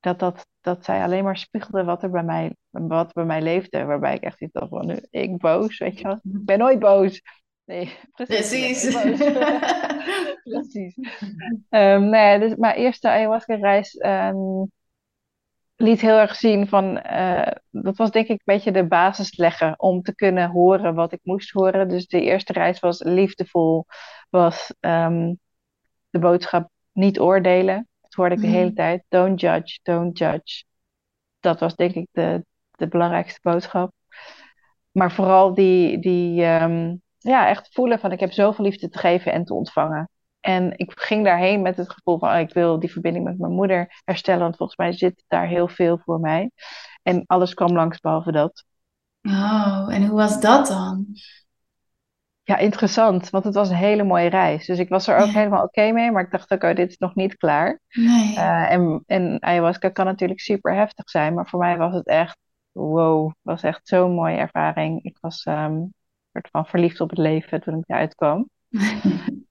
[0.00, 3.84] dat, dat, dat zij alleen maar spiegelde wat er bij mij, wat bij mij leefde.
[3.84, 6.14] Waarbij ik echt iets dacht van, nu, ik boos, weet je wel.
[6.14, 7.22] Ik ben nooit boos.
[7.64, 7.92] Nee,
[8.26, 8.84] precies,
[10.42, 10.94] Precies.
[11.68, 14.64] Ehm, ja, dus mijn eerste ayahuasca-reis ehm,
[15.76, 19.80] liet heel erg zien van, eh, dat was denk ik een beetje de basis leggen
[19.80, 21.88] om te kunnen horen wat ik moest horen.
[21.88, 23.86] Dus de eerste reis was liefdevol,
[24.30, 25.34] was ehm,
[26.10, 27.88] de boodschap niet oordelen.
[28.20, 28.74] Hoorde ik de hele Mm.
[28.74, 29.04] tijd.
[29.08, 30.64] Don't judge, don't judge.
[31.40, 33.92] Dat was denk ik de, de belangrijkste boodschap.
[34.90, 39.32] Maar vooral die, die ehm, ja, echt voelen van ik heb zoveel liefde te geven
[39.32, 40.08] en te ontvangen.
[40.40, 43.52] En ik ging daarheen met het gevoel van oh, ik wil die verbinding met mijn
[43.52, 46.50] moeder herstellen, want volgens mij zit daar heel veel voor mij.
[47.02, 48.64] En alles kwam langs behalve dat.
[49.22, 51.06] Oh, en hoe was dat dan?
[52.44, 54.66] Ja, interessant, want het was een hele mooie reis.
[54.66, 56.90] Dus ik was er ook Ja, helemaal oké mee, maar ik dacht ook, oh, dit
[56.90, 57.80] is nog niet klaar.
[57.94, 58.36] nee.
[58.36, 62.38] Eh, en, en ayahuasca kan natuurlijk super heftig zijn, maar voor mij was het echt,
[62.72, 65.04] wow, het was echt zo'n mooie ervaring.
[65.04, 65.82] Ik was ehm
[66.32, 68.48] soort van verliefd op het leven toen ik eruit kwam.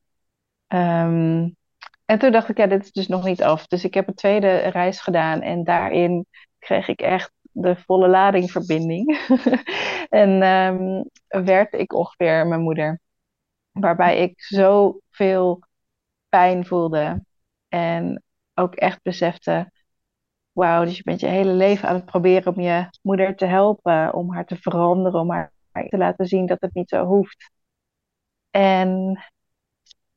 [0.68, 1.50] Ehm,
[2.06, 3.68] en toen dacht ik, ja, dit is dus nog niet af.
[3.68, 6.26] Dus ik heb een tweede reis gedaan en daarin
[6.60, 9.06] kreeg ik echt de volle lading verbinding.
[10.10, 11.04] En ehm,
[11.46, 13.00] werd ik ongeveer mijn moeder,
[13.72, 15.64] waarbij ik zoveel
[16.30, 17.24] pijn voelde
[17.68, 19.72] en ook echt besefte,
[20.52, 24.14] wauw, dus je bent je hele leven aan het proberen om je moeder te helpen,
[24.14, 25.52] om haar te veranderen, om haar
[25.90, 27.52] te laten zien dat het niet zo hoeft.
[28.52, 29.20] En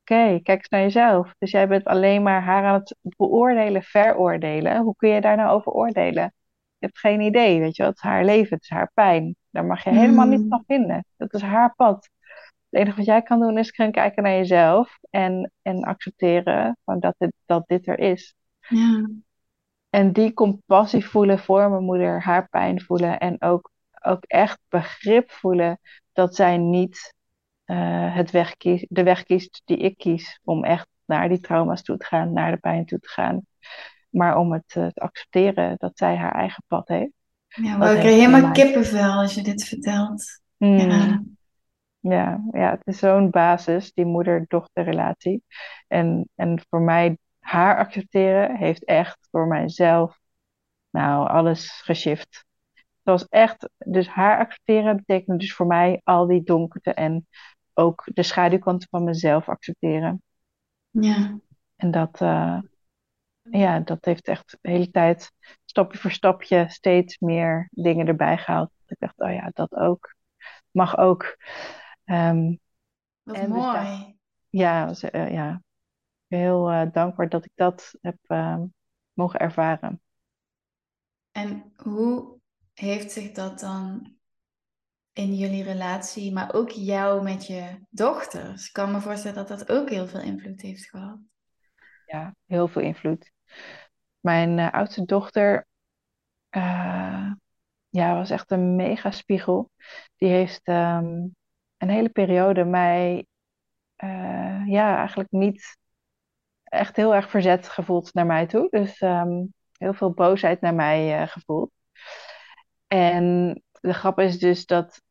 [0.03, 1.35] Oké, kijk eens naar jezelf.
[1.39, 4.83] Dus jij bent alleen maar haar aan het beoordelen, veroordelen.
[4.83, 6.33] Hoe kun je daar nou over oordelen?
[6.83, 7.93] Je hebt geen idee, weet je wat?
[7.93, 9.37] Het is haar leven, het is haar pijn.
[9.51, 11.05] Daar mag je helemaal niets van Mm, vinden.
[11.17, 12.11] Dat is haar pad.
[12.71, 17.01] Het enige wat jij kan doen is gaan kijken naar jezelf en, en accepteren van
[17.01, 18.35] dat, dit, dat dit er is.
[18.69, 19.07] ja,
[19.91, 23.71] En die compassie voelen voor mijn moeder, haar pijn voelen en ook,
[24.03, 25.81] ook echt begrip voelen
[26.13, 27.15] dat zij niet
[27.65, 30.41] eh, het weg kies, de weg kiest die ik kies.
[30.45, 33.47] Om echt naar die trauma's toe te gaan, naar de pijn toe te gaan.
[34.13, 37.13] Maar om het eh, te accepteren dat zij haar eigen pad heeft.
[37.49, 40.41] ja, maar ik krijg helemaal kippenvel als je dit vertelt.
[40.57, 41.23] Hmm, Ja,
[42.01, 45.43] ja, ja, het is zo'n basis, die moeder-dochterrelatie.
[45.89, 50.19] En, en voor mij, haar accepteren heeft echt voor mijzelf,
[50.91, 52.45] nou, alles geshift.
[52.75, 57.27] Het was echt, dus haar accepteren betekent dus voor mij al die donkerte en
[57.75, 60.23] ook de schaduwkanten van mezelf accepteren.
[60.91, 61.39] ja,
[61.77, 62.59] En dat, eh,
[63.51, 65.33] ja, dat heeft echt de hele tijd,
[65.65, 68.71] stapje voor stapje, steeds meer dingen erbij gehaald.
[68.87, 70.15] Ik dacht, oh ja, dat ook.
[70.71, 71.37] Mag ook.
[72.05, 72.55] Ehm,
[73.23, 74.19] wat en dus daar, mooi.
[74.49, 75.63] ja, eh, ja,
[76.27, 78.65] heel eh, dankbaar dat ik dat heb ehm,
[79.13, 80.01] mogen ervaren.
[81.31, 82.39] En hoe
[82.73, 84.17] heeft zich dat dan
[85.13, 88.67] in jullie relatie, maar ook jou met je dochters?
[88.67, 91.19] Ik kan me voorstellen dat dat ook heel veel invloed heeft gehad.
[92.13, 93.33] Ja, heel veel invloed.
[94.21, 95.67] Mijn eh, oudste dochter,
[96.51, 97.33] eh,
[97.89, 99.71] ja, was echt een mega spiegel.
[100.17, 101.07] Die heeft ehm,
[101.77, 103.27] een hele periode mij,
[103.97, 105.79] eh, ja, eigenlijk niet
[106.65, 108.69] echt heel erg verzet gevoeld naar mij toe.
[108.71, 111.71] Dus ehm, heel veel boosheid naar mij gevoeld.
[112.87, 115.03] En de grap is dus dat,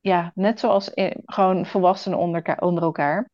[0.00, 0.90] ja, net zoals
[1.26, 3.30] gewoon volwassenen onder, onder elkaar,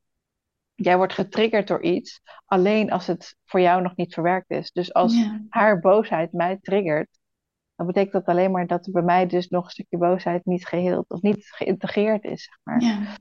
[0.85, 4.71] jij wordt getriggerd door iets, alleen als het voor jou nog niet verwerkt is.
[4.73, 7.09] Dus als Ja, haar boosheid mij triggert,
[7.75, 10.67] dan betekent dat alleen maar dat er bij mij dus nog een stukje boosheid niet
[10.67, 12.81] geheeld of niet geïntegreerd is, zeg maar.
[12.83, 13.17] ja,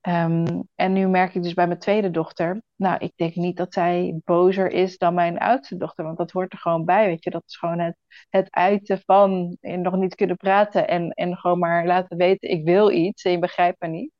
[0.00, 3.72] Ehm, en nu merk ik dus bij mijn tweede dochter, nou, ik denk niet dat
[3.72, 7.30] zij bozer is dan mijn oudste dochter, want dat hoort er gewoon bij, weet je.
[7.30, 7.96] Dat is gewoon het,
[8.30, 12.64] het uiten van en nog niet kunnen praten en, en gewoon maar laten weten, ik
[12.64, 14.12] wil iets en je begrijpt me niet.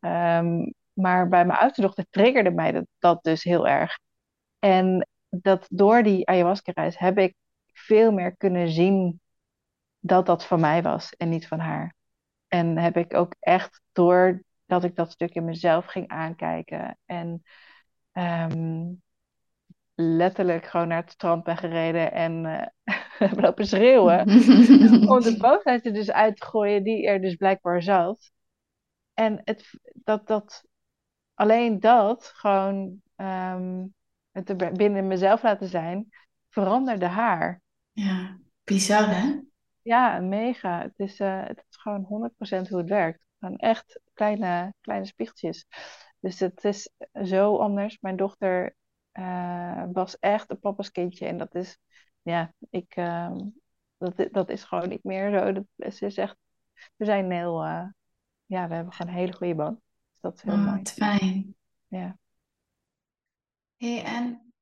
[0.00, 3.98] Ehm, maar bij mijn oudste dochter triggerde mij dat, dat dus heel erg.
[4.58, 7.34] En dat door die ayahuasca-reis heb ik
[7.72, 9.20] veel meer kunnen zien
[9.98, 11.94] dat dat van mij was en niet van haar.
[12.48, 17.42] En heb ik ook echt door dat ik dat stuk in mezelf ging aankijken en
[18.12, 18.92] ehm,
[19.94, 22.44] letterlijk gewoon naar het strand ben gereden en
[23.18, 24.20] heb lopen schreeuwen
[25.14, 28.30] om de boosheid er dus uit te gooien die er dus blijkbaar zat.
[29.14, 30.64] En het, dat, dat,
[31.36, 33.86] alleen dat gewoon ehm,
[34.32, 36.08] het binnen mezelf laten zijn,
[36.48, 37.60] veranderde haar.
[37.92, 38.38] ja.
[38.64, 39.40] Bizar, hè?
[39.82, 40.80] Ja, mega.
[40.82, 43.24] Het is, eh, het is gewoon 100% hoe het werkt.
[43.38, 45.66] Gewoon echt kleine, kleine spiegeltjes.
[46.20, 46.90] Dus het is
[47.24, 47.98] zo anders.
[48.00, 48.76] Mijn dochter
[49.12, 51.26] eh, was echt een papa's kindje.
[51.26, 51.78] En dat is,
[52.22, 53.38] ja, ik, ehm,
[53.98, 55.52] dat, dat is gewoon niet meer zo.
[55.52, 56.36] Dat, ze is echt,
[56.96, 57.86] we zijn heel, eh,
[58.46, 59.80] ja, we hebben gewoon een hele goede band.
[60.26, 60.76] Dat is heel Oh, mooi.
[60.76, 61.56] wat fijn.
[61.86, 62.18] Ja.
[63.76, 64.52] Hey, en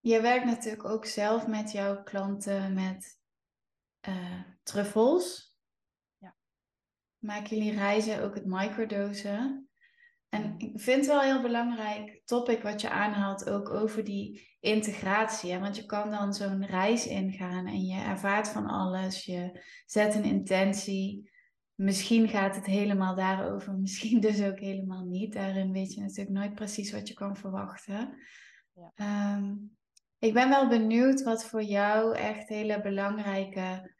[0.00, 3.18] je werkt natuurlijk ook zelf met jouw klanten met
[4.08, 5.56] uh, truffels.
[6.18, 6.36] Ja.
[7.18, 9.68] Maken jullie reizen ook het microdosen?
[10.28, 14.56] En ik vind het wel een heel belangrijk topic wat je aanhaalt, ook over die
[14.60, 15.52] integratie.
[15.52, 15.58] Hè?
[15.58, 20.24] Want je kan dan zo'n reis ingaan en je ervaart van alles, je zet een
[20.24, 21.30] intentie.
[21.74, 25.32] Misschien gaat het helemaal daarover, misschien dus ook helemaal niet.
[25.32, 28.14] Daarin weet je natuurlijk nooit precies wat je kan verwachten.
[28.72, 28.92] Ja.
[28.94, 29.54] Ehm,
[30.18, 33.90] ik ben wel benieuwd wat voor jou echt hele belangrijke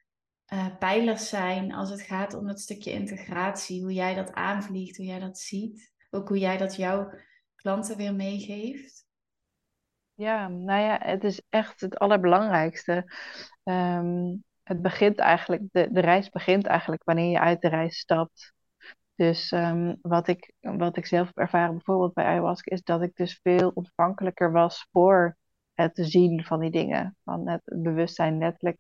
[0.53, 3.83] uh, pijlers zijn als het gaat om het stukje integratie.
[3.83, 5.93] Hoe jij dat aanvliegt, hoe jij dat ziet.
[6.11, 7.11] Ook hoe jij dat jouw
[7.55, 9.07] klanten weer meegeeft.
[10.15, 13.13] Ja, nou ja, het is echt het allerbelangrijkste.
[13.63, 18.53] Ehm, het begint eigenlijk, de, de reis begint eigenlijk wanneer je uit de reis stapt.
[19.15, 23.15] Dus um, wat, ik, wat ik zelf heb ervaren bijvoorbeeld bij ayahuasca is dat ik
[23.15, 25.37] dus veel ontvankelijker was voor
[25.75, 27.17] het zien van die dingen.
[27.25, 28.79] Van het bewustzijn letterlijk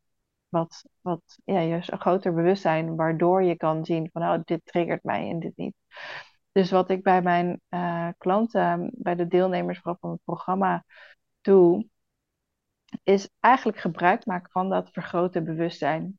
[0.49, 5.03] wat, wat ja, juist een groter bewustzijn waardoor je kan zien van oh, dit triggert
[5.03, 5.75] mij en dit niet.
[6.53, 10.85] Dus wat ik bij mijn uh, klanten, bij de deelnemers van het programma
[11.41, 11.89] doe,
[13.03, 16.19] is eigenlijk gebruik maken van dat vergrote bewustzijn.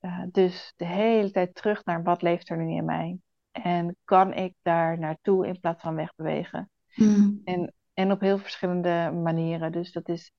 [0.00, 3.18] Uh, dus de hele tijd terug naar wat leeft er nu in mij.
[3.50, 6.70] En kan ik daar naartoe in plaats van wegbewegen?
[6.94, 7.40] Mm.
[7.44, 9.72] En, en op heel verschillende manieren.
[9.72, 10.32] Dus dat is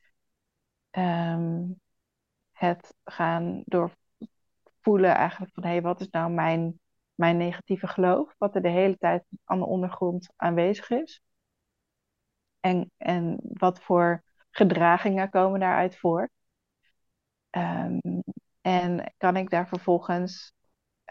[0.91, 1.79] um,
[2.51, 3.91] het gaan door
[4.81, 6.79] voelen eigenlijk van hé, hey, wat is nou mijn
[7.15, 11.21] mijn negatieve geloof, wat er de hele tijd aan de ondergrond aanwezig is.
[12.59, 14.23] En, en wat voor
[14.55, 16.31] gedragingen komen daaruit voort.
[17.51, 18.23] Um,
[18.61, 20.53] en kan ik daar vervolgens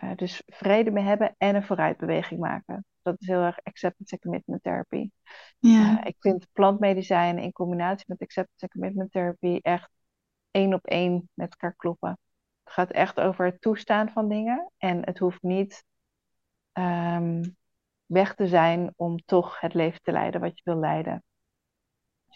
[0.03, 2.85] uh, dus vrede mee hebben en een vooruitbeweging maken.
[3.03, 5.11] Dat is heel erg acceptance and commitment therapy.
[5.59, 5.99] Ja.
[5.99, 9.91] Uh, ik vind plantmedicijnen in combinatie met acceptance and commitment therapy echt
[10.51, 12.19] één op één met elkaar kloppen.
[12.65, 14.71] Het gaat echt over het toestaan van dingen.
[14.77, 15.85] En het hoeft niet
[16.73, 17.57] um,
[18.07, 21.23] weg te zijn om toch het leven te leiden wat je wil leiden.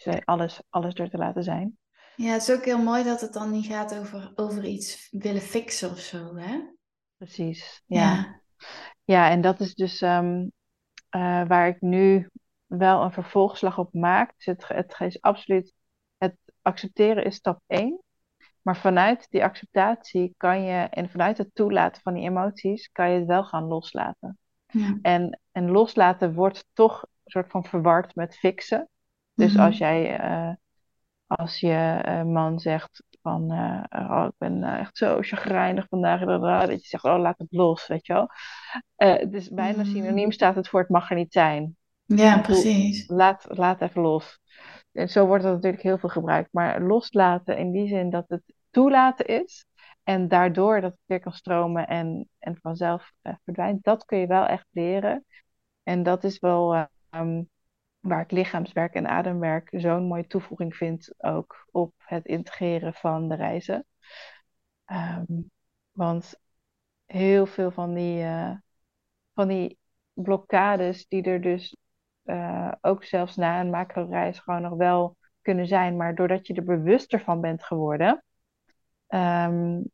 [0.03, 1.77] Dus alles, alles er te laten zijn.
[2.15, 5.41] Ja, het is ook heel mooi dat het dan niet gaat over, over iets willen
[5.41, 6.59] fixen of zo, hè?
[7.17, 8.41] Precies, ja.
[9.03, 10.51] Ja, en dat is dus um,
[11.15, 12.29] uh, waar ik nu
[12.65, 14.33] wel een vervolgslag op maak.
[14.35, 15.73] Dus het, het is absoluut,
[16.17, 18.01] het accepteren is stap 1.
[18.61, 23.17] Maar vanuit die acceptatie kan je, en vanuit het toelaten van die emoties, kan je
[23.17, 24.37] het wel gaan loslaten.
[24.67, 24.97] Ja.
[25.01, 28.89] En, en loslaten wordt toch een soort van verward met fixen.
[29.37, 29.65] Dus mm -hmm.
[29.65, 30.53] als jij, uh,
[31.27, 36.19] als je uh, man zegt van, uh, oh, ik ben echt zo chagrijnig vandaag,
[36.67, 38.29] dat je zegt, oh, laat het los, weet je wel.
[39.29, 39.91] dus bijna -hmm.
[39.91, 41.75] synoniem staat het voor het mag er niet zijn.
[42.05, 43.07] Ja, precies.
[43.07, 44.39] Laat, laat even los.
[44.91, 46.49] En zo wordt dat natuurlijk heel veel gebruikt.
[46.51, 49.65] Maar loslaten in die zin dat het toelaten is.
[50.03, 53.11] En daardoor dat het weer kan stromen en, en vanzelf
[53.43, 53.83] verdwijnt.
[53.83, 55.25] Dat kun je wel echt leren.
[55.83, 57.49] En dat is wel um,
[58.07, 61.13] waar ik lichaamswerk en ademwerk zo'n mooie toevoeging vind.
[61.17, 63.85] Ook op het integreren van de reizen.
[64.91, 65.51] Um,
[65.91, 66.39] want
[67.05, 68.55] heel veel van die, uh,
[69.33, 69.79] van die
[70.13, 71.77] blokkades die er dus
[72.81, 75.97] ook zelfs na een macro-reis gewoon nog wel kunnen zijn.
[75.97, 78.23] Maar doordat je er bewuster van bent geworden
[79.07, 79.91] um,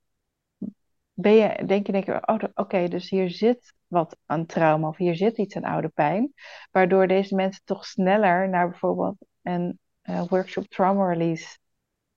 [1.14, 4.98] ben je, denk je, denk je oh, oké, dus hier zit wat aan trauma of
[4.98, 6.34] hier zit iets aan oude pijn.
[6.72, 11.58] Waardoor deze mensen toch sneller naar bijvoorbeeld een uh, workshop trauma release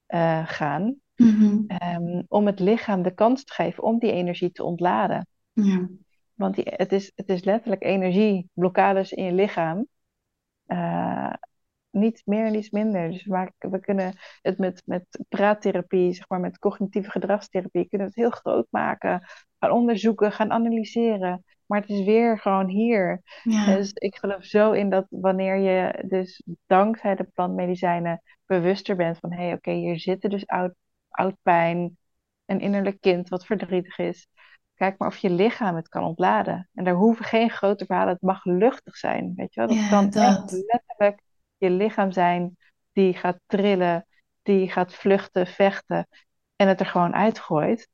[0.08, 0.96] uh, gaan.
[1.16, 1.66] Mm -hmm.
[2.06, 5.26] um, om het lichaam de kans te geven om die energie te ontladen.
[5.52, 5.88] Ja.
[6.34, 9.86] Want die, het, is, het is letterlijk energie, blokkades in je lichaam.
[10.66, 11.32] Uh,
[11.90, 13.10] niet meer, niets minder.
[13.10, 14.12] Dus we, we kunnen
[14.42, 19.22] het met, met praattherapie, zeg maar, met cognitieve gedragstherapie, kunnen het heel groot maken,
[19.58, 21.44] gaan onderzoeken, gaan analyseren.
[21.66, 23.22] Maar het is weer gewoon hier.
[23.42, 23.64] Ja.
[23.64, 29.32] Dus ik geloof zo in dat wanneer je dus dankzij de plantmedicijnen bewuster bent van
[29.32, 30.74] hé, hey, oké, okay, hier zitten dus oud,
[31.08, 31.98] oud pijn,
[32.44, 34.28] een innerlijk kind wat verdrietig is.
[34.74, 36.68] Kijk maar of je lichaam het kan ontladen.
[36.74, 39.32] En daar hoeven geen grote verhalen, het mag luchtig zijn.
[39.36, 39.68] Weet je wel?
[39.68, 40.22] Dat ja, kan dat.
[40.22, 41.22] echt letterlijk
[41.56, 42.56] je lichaam zijn
[42.92, 44.06] die gaat trillen,
[44.42, 46.08] die gaat vluchten, vechten
[46.56, 47.88] en het er gewoon uitgooit.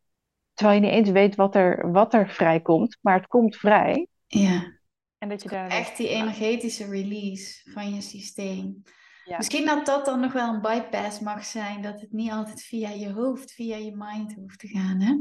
[0.52, 4.06] Terwijl je niet eens weet wat er, wat er vrijkomt, maar het komt vrij.
[4.26, 4.80] Ja.
[5.18, 8.82] En dat je daar Echt die energetische release van je systeem.
[9.24, 9.36] Ja.
[9.36, 12.88] Misschien dat dat dan nog wel een bypass mag zijn, dat het niet altijd via
[12.88, 15.00] je hoofd, via je mind hoeft te gaan.
[15.00, 15.16] Hè?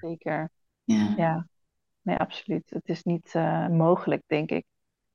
[0.00, 0.50] Zeker.
[0.84, 1.14] Ja.
[1.16, 1.46] ja.
[2.02, 2.70] Nee, absoluut.
[2.70, 4.64] Het is niet uh, mogelijk, denk ik.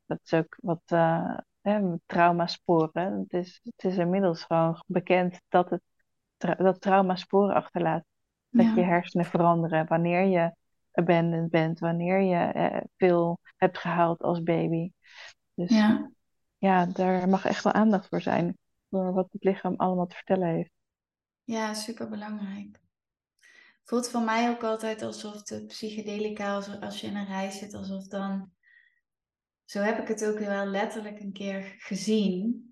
[0.06, 3.20] Dat is ook wat uh, hè, traumasporen.
[3.20, 5.82] Het is, het is inmiddels gewoon bekend dat, het,
[6.38, 8.04] tra dat trauma sporen achterlaat.
[8.58, 10.56] Dat je hersenen veranderen wanneer je
[10.92, 14.92] abandoned bent, wanneer je eh, veel hebt gehaald als baby.
[15.54, 16.12] Dus ja,
[16.58, 18.58] ja, daar mag echt wel aandacht voor zijn.
[18.90, 20.72] Voor wat het lichaam allemaal te vertellen heeft.
[21.44, 22.80] ja, super belangrijk.
[23.84, 27.74] Voelt voor mij ook altijd alsof de psychedelica, als, als je in een reis zit,
[27.74, 28.52] alsof dan,
[29.66, 32.67] zo heb ik het ook wel letterlijk een keer gezien,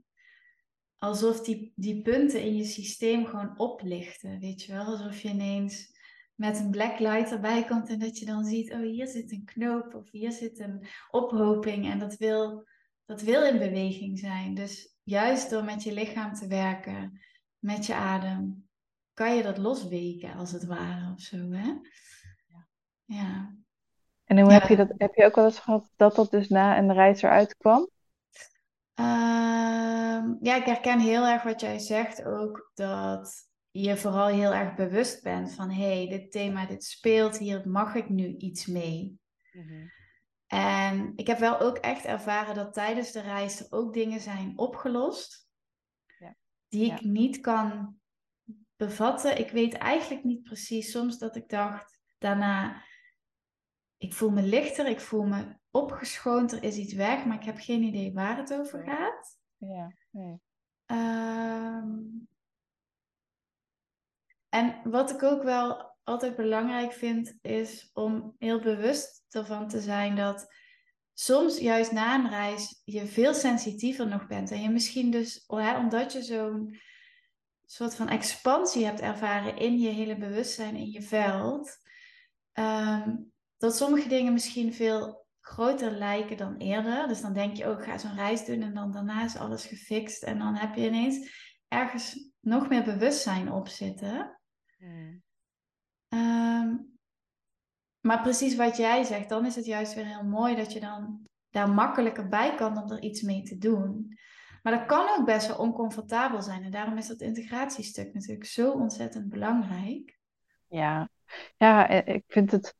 [0.97, 4.85] alsof die, die punten in je systeem gewoon oplichten, weet je wel?
[4.85, 5.93] Alsof je ineens
[6.35, 9.93] met een blacklight erbij komt en dat je dan ziet, oh hier zit een knoop
[9.93, 12.67] of hier zit een ophoping en dat wil,
[13.05, 14.53] dat wil in beweging zijn.
[14.53, 17.21] Dus juist door met je lichaam te werken,
[17.59, 18.67] met je adem,
[19.13, 21.73] kan je dat losweken als het ware of zo, hè?
[23.05, 23.55] Ja.
[24.23, 26.49] En hoe heb je Ja, dat, heb je ook wel eens gehad dat dat dus
[26.49, 27.89] na een reis eruit kwam?
[28.95, 34.75] Ehm, ja, ik herken heel erg wat jij zegt ook, dat je vooral heel erg
[34.75, 39.19] bewust bent van, hé, hey, dit thema, dit speelt, hier mag ik nu iets mee.
[39.51, 39.87] Mhm.
[40.47, 44.57] En ik heb wel ook echt ervaren dat tijdens de reis er ook dingen zijn
[44.57, 45.49] opgelost
[46.19, 46.35] Ja,
[46.67, 47.99] die ik ja, niet kan
[48.75, 49.39] bevatten.
[49.39, 52.83] Ik weet eigenlijk niet precies soms dat ik dacht daarna,
[54.05, 57.57] ik voel me lichter, ik voel me opgeschoond, er is iets weg, maar ik heb
[57.57, 59.37] geen idee waar het over gaat.
[59.57, 60.39] Ja, nee.
[60.85, 61.89] Ehm,
[64.49, 70.15] en wat ik ook wel altijd belangrijk vind, is om heel bewust ervan te zijn
[70.15, 70.53] dat
[71.13, 74.51] soms juist na een reis je veel sensitiever nog bent.
[74.51, 76.79] En je misschien dus, oh hè, omdat je zo'n
[77.65, 81.77] soort van expansie hebt ervaren in je hele bewustzijn, in je veld,
[82.51, 83.15] ehm,
[83.65, 87.07] dat sommige dingen misschien veel groter lijken dan eerder.
[87.07, 90.23] Dus dan denk je ook, ga zo'n reis doen en dan daarna is alles gefixt.
[90.23, 91.29] En dan heb je ineens
[91.67, 94.39] ergens nog meer bewustzijn op zitten.
[94.77, 95.23] Mm.
[96.07, 96.75] Ehm,
[97.99, 101.27] maar precies wat jij zegt, dan is het juist weer heel mooi dat je dan
[101.49, 104.17] daar makkelijker bij kan om er iets mee te doen.
[104.63, 106.63] Maar dat kan ook best wel oncomfortabel zijn.
[106.63, 110.19] En daarom is dat integratiestuk natuurlijk zo ontzettend belangrijk.
[110.67, 111.09] Ja,
[111.57, 112.75] ja, eh, ik vind het.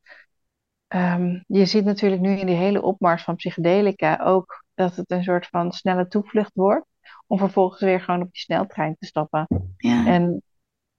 [0.87, 5.23] Ehm, je ziet natuurlijk nu in die hele opmars van psychedelica ook dat het een
[5.23, 6.85] soort van snelle toevlucht wordt.
[7.27, 9.47] Om vervolgens weer gewoon op die sneltrein te stappen.
[9.77, 10.41] Ja, En,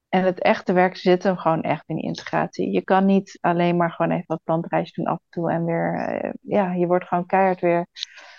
[0.08, 2.70] en het echte werk zit hem gewoon echt in die integratie.
[2.72, 5.94] Je kan niet alleen maar gewoon even wat plantreis doen af en toe en weer.
[5.94, 7.86] eh, ja, je wordt gewoon keihard weer.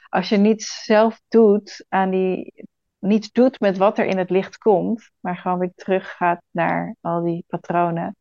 [0.09, 2.53] Als je niets zelf doet aan die.
[2.99, 7.23] Niets doet met wat er in het licht komt, maar gewoon weer teruggaat naar al
[7.23, 8.15] die patronen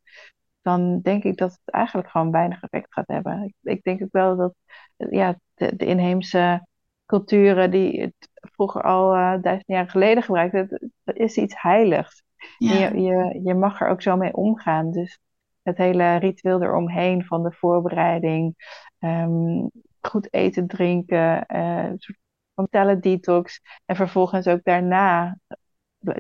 [0.67, 3.43] dan denk ik dat het eigenlijk gewoon weinig effect gaat hebben.
[3.43, 4.55] Ik, ik denk ook wel dat
[4.97, 6.67] ja, de, de inheemse
[7.07, 12.23] culturen die het vroeger al uh, duizend jaar geleden gebruikten, het is iets heiligs.
[12.59, 14.91] Ja, je, je, je mag er ook zo mee omgaan.
[14.91, 15.19] Dus
[15.63, 18.55] het hele ritueel eromheen van de voorbereiding,
[18.99, 19.67] ehm,
[20.01, 22.19] goed eten, drinken, eh, een soort
[22.55, 23.61] van tellen detox.
[23.85, 25.39] En vervolgens ook daarna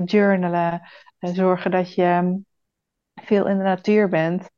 [0.04, 0.80] journalen,
[1.18, 2.40] eh, zorgen dat je
[3.22, 4.50] veel in de natuur bent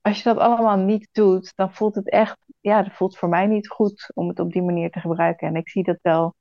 [0.00, 3.46] als je dat allemaal niet doet, dan voelt het echt, ja, dat voelt voor mij
[3.46, 5.48] niet goed om het op die manier te gebruiken.
[5.48, 6.34] En ik zie dat wel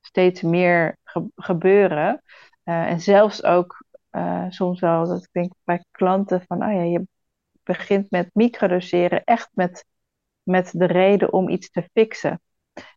[0.00, 2.22] steeds meer ge- gebeuren.
[2.62, 6.82] Eh, en zelfs ook eh, soms wel dat ik denk bij klanten van, oh ja,
[6.82, 7.06] je
[7.62, 9.84] begint met microdoseren, echt met,
[10.42, 12.40] met de reden om iets te fixen.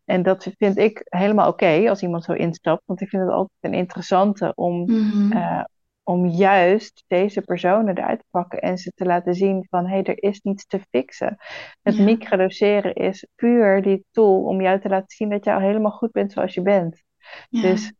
[0.04, 3.58] En dat vind ik helemaal oké als iemand zo instapt, want ik vind het altijd
[3.60, 5.64] een interessante om, mhm, eh,
[6.02, 10.02] om juist deze personen eruit te pakken en ze te laten zien van hé, hey,
[10.02, 11.36] er is niets te fixen.
[11.82, 15.60] Het ja, microdoseren is puur die tool om jou te laten zien dat je al
[15.60, 17.02] helemaal goed bent zoals je bent.
[17.48, 17.62] ja.
[17.62, 17.92] Dus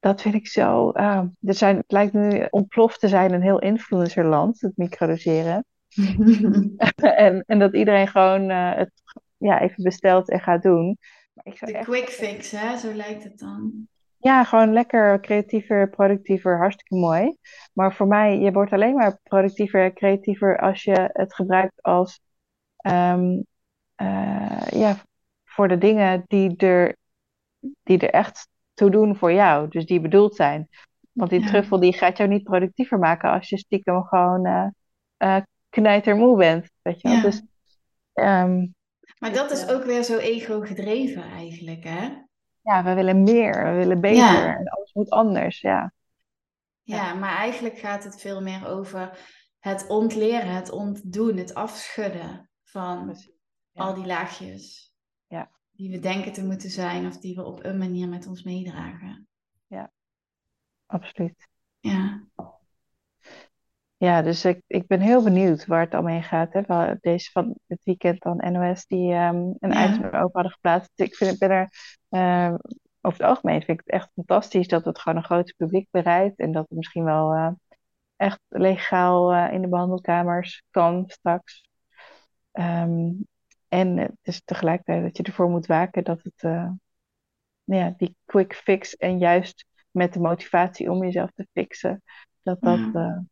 [0.00, 0.90] dat vind ik zo.
[0.90, 5.64] ah, er zijn, het lijkt nu ontploft te zijn een heel influencerland, het microdoseren.
[6.96, 8.92] en, en dat iedereen gewoon eh, het
[9.36, 10.98] ja, even bestelt en gaat doen.
[11.32, 12.76] Maar ik zou De echt quick fix, hè?
[12.76, 13.88] Zo lijkt het dan.
[14.18, 17.36] Ja, gewoon lekker creatiever, productiever, hartstikke mooi.
[17.72, 22.20] Maar voor mij, je wordt alleen maar productiever en creatiever als je het gebruikt als,
[22.76, 23.40] ehm,
[23.94, 24.96] eh, ja,
[25.44, 26.96] voor de dingen die er,
[27.82, 29.68] die er echt toe doen voor jou.
[29.68, 30.68] Dus die bedoeld zijn.
[31.12, 34.66] Want die Ja, truffel die gaat jou niet productiever maken als je stiekem gewoon eh
[35.16, 36.70] eh, knijtermoe bent.
[36.82, 37.16] Weet je wel?
[37.16, 37.20] ja.
[37.20, 37.42] Dus
[38.12, 38.66] ehm,
[39.18, 42.08] Maar dat is ook weer zo ego-gedreven eigenlijk, hè?
[42.68, 45.60] Ja, we willen meer, we willen beter Ja, en alles moet anders.
[45.60, 45.92] Ja,
[46.82, 49.18] ja, ja, maar eigenlijk gaat het veel meer over
[49.58, 53.30] het ontleren, het ontdoen, het afschudden van precies.
[53.74, 54.94] al die laagjes.
[55.26, 58.42] ja, die we denken te moeten zijn of die we op een manier met ons
[58.42, 59.28] meedragen.
[59.66, 59.92] Ja,
[60.86, 61.48] absoluut.
[61.80, 62.26] Ja.
[63.98, 66.52] Ja, dus ik, ik ben heel benieuwd waar het allemaal heen gaat.
[66.52, 66.94] Hè.
[67.00, 69.88] Deze van het weekend dan NOS die um, een Ja.
[69.88, 70.90] item open hadden geplaatst.
[70.94, 71.68] Dus ik vind, ik ben er
[72.08, 72.54] ehm,
[73.00, 76.38] over het algemeen vind ik het echt fantastisch dat het gewoon een groot publiek bereikt.
[76.38, 77.50] En dat het misschien wel eh,
[78.16, 81.68] echt legaal eh, in de behandelkamers kan straks.
[82.52, 83.10] Ehm,
[83.68, 86.70] en het is tegelijkertijd dat je ervoor moet waken dat het eh,
[87.64, 92.02] nou ja, die quick fix en juist met de motivatie om jezelf te fixen,
[92.42, 93.24] dat dat, Ja.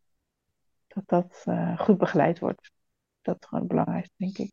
[1.04, 2.72] Dat, dat eh, goed begeleid wordt.
[3.20, 4.52] Dat is gewoon het belangrijkste, denk ik.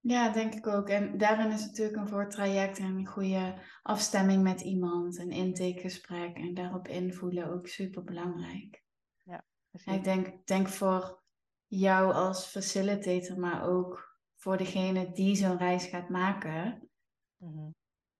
[0.00, 0.88] Ja, denk ik ook.
[0.88, 6.54] En daarin is natuurlijk een voortraject en een goede afstemming met iemand, een intakegesprek en
[6.54, 8.82] daarop invoelen ook super belangrijk.
[9.22, 9.94] Ja, Precies.
[9.94, 11.22] ik denk, denk voor
[11.66, 16.88] jou als facilitator, maar ook voor degene die zo'n reis gaat maken,
[17.36, 17.68] Mhm.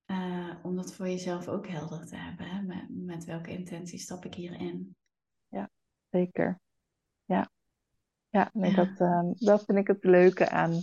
[0.05, 2.47] eh, om dat voor jezelf ook helder te hebben.
[2.47, 2.63] Hè?
[2.63, 4.95] Met, met welke intentie stap ik hierin?
[6.11, 6.59] Zeker.
[7.31, 7.51] Ja,
[8.29, 8.77] ja, nee, Ja.
[8.77, 10.83] Dat, ehm, dat vind ik het leuke aan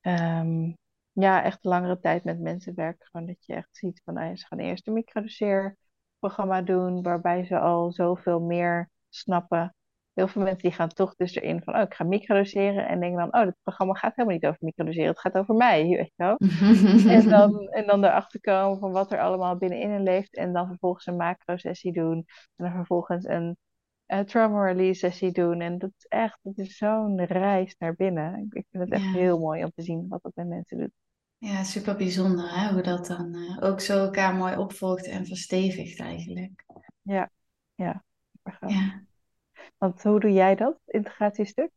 [0.00, 0.72] ehm,
[1.12, 3.06] ja, echt langere tijd met mensen werken.
[3.10, 7.58] Gewoon dat je echt ziet van, nou ze gaan eerst een microdoseerprogramma doen, waarbij ze
[7.58, 9.74] al zoveel meer snappen.
[10.12, 13.18] Heel veel mensen die gaan toch dus erin van, oh, ik ga microdoseren en denken
[13.18, 16.24] dan, oh, het programma gaat helemaal niet over microdoseren, het gaat over mij, weet je
[16.24, 16.36] wel.
[17.16, 20.36] En dan, en dan erachter komen van wat er allemaal binnenin leeft.
[20.36, 22.16] En dan vervolgens een macro-sessie doen.
[22.56, 23.56] En dan vervolgens een,
[24.18, 25.60] een trauma release sessie doen.
[25.60, 28.38] En dat is echt, dat is zo'n reis naar binnen.
[28.38, 29.12] Ik, ik vind het echt Ja.
[29.12, 30.92] heel mooi om te zien wat dat met mensen doet.
[31.38, 32.72] Ja, super bijzonder hè?
[32.72, 36.64] hoe dat dan eh, ook zo elkaar mooi opvolgt en verstevigt eigenlijk.
[37.02, 37.30] Ja,
[37.74, 38.04] ja.
[38.66, 39.04] Ja.
[39.78, 41.70] Want hoe doe jij dat, integratiestuk?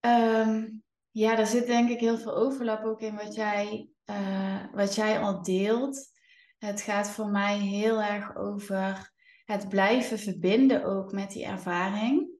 [0.00, 0.64] Ehm,
[1.10, 5.18] ja, daar zit denk ik heel veel overlap ook in wat jij, eh, wat jij
[5.20, 6.10] al deelt.
[6.58, 9.12] Het gaat voor mij heel erg over
[9.46, 12.34] het blijven verbinden ook met die ervaring.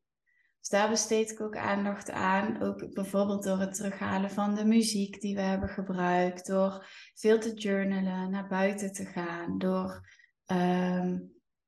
[0.61, 2.63] Dus daar besteed ik ook aandacht aan.
[2.63, 6.47] Ook bijvoorbeeld door het terughalen van de muziek die we hebben gebruikt.
[6.47, 9.59] Door veel te journalen, naar buiten te gaan.
[9.59, 10.09] Door
[10.45, 11.19] ehm,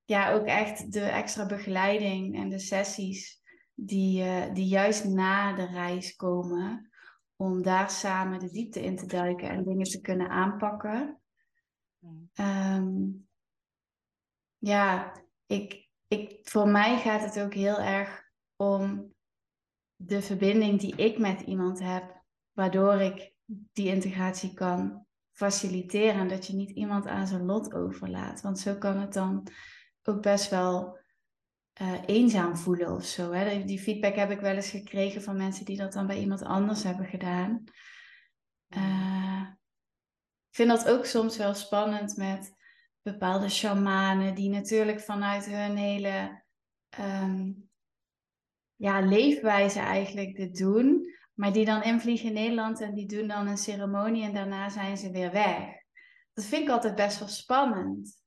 [0.04, 3.42] ja, ook echt de extra begeleiding en de sessies
[3.74, 6.90] die, eh, die juist na de reis komen.
[7.36, 11.20] Om daar samen de diepte in te duiken en dingen te kunnen aanpakken.
[12.34, 12.96] Ehm,
[14.58, 15.12] ja,
[15.48, 18.22] ik, ik, voor mij gaat het ook heel erg
[18.56, 19.14] om
[19.96, 22.22] de verbinding die ik met iemand heb,
[22.52, 23.32] waardoor ik
[23.72, 26.20] die integratie kan faciliteren.
[26.20, 28.40] En dat je niet iemand aan zijn lot overlaat.
[28.40, 29.48] Want zo kan het dan
[30.02, 30.98] ook best wel
[31.72, 33.32] eh, eenzaam voelen of zo.
[33.32, 33.64] Hè?
[33.64, 36.82] Die feedback heb ik wel eens gekregen van mensen die dat dan bij iemand anders
[36.82, 37.64] hebben gedaan.
[38.76, 39.46] Uh,
[40.48, 42.56] ik vind dat ook soms wel spannend met
[43.12, 46.44] bepaalde shamanen die natuurlijk vanuit hun hele
[46.98, 47.70] um,
[48.74, 53.46] ja, leefwijze eigenlijk dit doen, maar die dan invliegen in Nederland en die doen dan
[53.46, 55.76] een ceremonie en daarna zijn ze weer weg.
[56.32, 58.22] Dat vind ik altijd best wel spannend.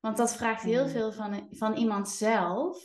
[0.00, 2.78] Want dat vraagt heel veel van, van iemand zelf.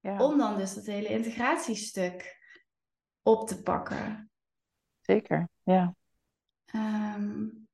[0.00, 0.24] Ja.
[0.24, 2.36] Om dan dus dat hele integratiestuk
[3.22, 4.30] op te pakken.
[5.00, 5.94] Zeker, ja.
[6.74, 7.65] Um,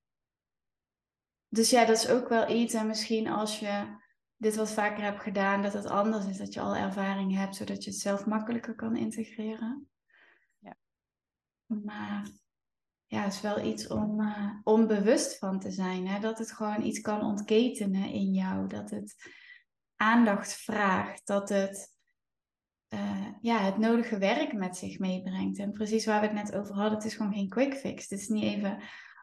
[1.52, 2.74] dus ja, dat is ook wel iets.
[2.74, 3.96] En misschien als je
[4.36, 6.36] dit wat vaker hebt gedaan, dat het anders is.
[6.36, 9.88] Dat je al ervaring hebt, zodat je het zelf makkelijker kan integreren.
[10.58, 10.76] Ja.
[11.66, 12.30] Maar
[13.06, 16.06] ja, het is wel iets om, uh, om bewust van te zijn.
[16.06, 16.20] Hè?
[16.20, 18.66] Dat het gewoon iets kan ontketenen in jou.
[18.66, 19.14] Dat het
[19.96, 21.26] aandacht vraagt.
[21.26, 21.96] Dat het
[22.88, 25.58] uh, ja, het nodige werk met zich meebrengt.
[25.58, 28.08] En precies waar we het net over hadden, het is gewoon geen quick fix.
[28.08, 28.78] Het is niet even,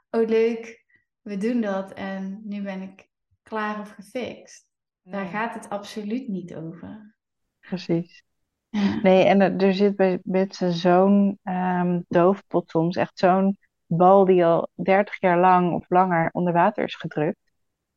[0.09, 0.87] oh leuk,
[1.29, 3.09] we doen dat en nu ben ik
[3.43, 4.67] klaar of gefixt.
[5.01, 7.15] Daar gaat het absoluut niet over.
[7.59, 8.23] Precies.
[9.01, 14.45] Nee, en er, er zit bij mensen zo'n ehm, doofpot soms, echt zo'n bal die
[14.45, 17.37] al 30 jaar lang of langer onder water is gedrukt.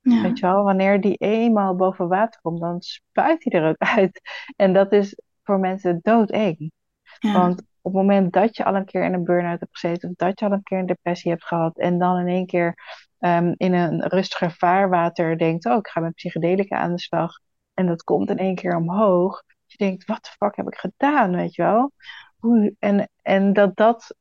[0.00, 0.22] Ja.
[0.22, 4.20] Weet je wel, wanneer die eenmaal boven water komt, dan spuit hij er ook uit.
[4.56, 6.72] En dat is voor mensen doodeng.
[7.18, 7.32] Ja.
[7.32, 10.14] Want op het moment dat je al een keer in een burn-out hebt gezeten, of
[10.16, 12.74] dat je al een keer een depressie hebt gehad, en dan in één keer
[13.18, 17.38] um, in een rustiger vaarwater denkt, oh, ik ga met psychedelica aan de slag,
[17.74, 21.34] en dat komt in één keer omhoog, je denkt, wat de fuck heb ik gedaan,
[21.36, 21.92] weet je wel?
[22.38, 24.16] Hoe, en, en dat dat,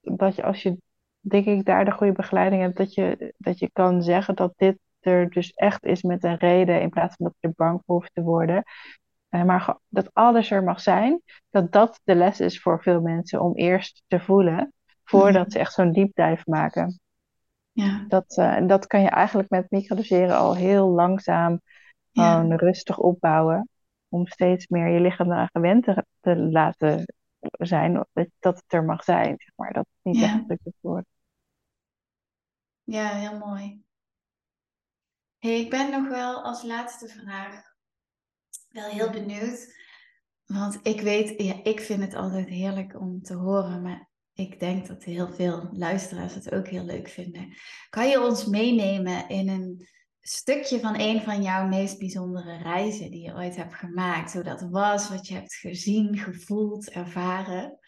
[0.00, 0.78] dat je als je,
[1.20, 4.78] denk ik, daar de goede begeleiding hebt, dat je, dat je kan zeggen dat dit
[5.00, 8.22] er dus echt is met een reden, in plaats van dat je bang hoeft te
[8.22, 8.64] worden.
[9.30, 13.40] Uh, maar dat alles er mag zijn, dat dat de les is voor veel mensen
[13.40, 14.72] om eerst te voelen
[15.04, 17.00] voordat ze echt zo'n deep dive maken.
[17.72, 18.04] Ja.
[18.08, 21.60] Dat, uh, en dat kan je eigenlijk met microdoseren al heel langzaam
[22.12, 23.68] gewoon rustig opbouwen.
[24.08, 27.04] Om steeds meer je lichaam eraan gewend te, te laten
[27.50, 27.92] zijn.
[28.12, 29.72] Dat, dat het er mag zijn, zeg maar.
[29.72, 30.44] Dat het niet Ja.
[30.46, 31.06] echt wordt.
[32.84, 33.84] Ja, heel mooi.
[35.38, 37.75] Hey, ik ben nog wel als laatste vraag
[38.68, 39.74] wel heel benieuwd.
[40.44, 44.86] Want ik weet, ja, ik vind het altijd heerlijk om te horen, maar ik denk
[44.86, 47.54] dat heel veel luisteraars het ook heel leuk vinden.
[47.88, 49.88] Kan je ons meenemen in een
[50.20, 54.32] stukje van een van jouw meest bijzondere reizen die je ooit hebt gemaakt?
[54.32, 57.78] Hoe dat was, wat je hebt gezien, gevoeld, ervaren.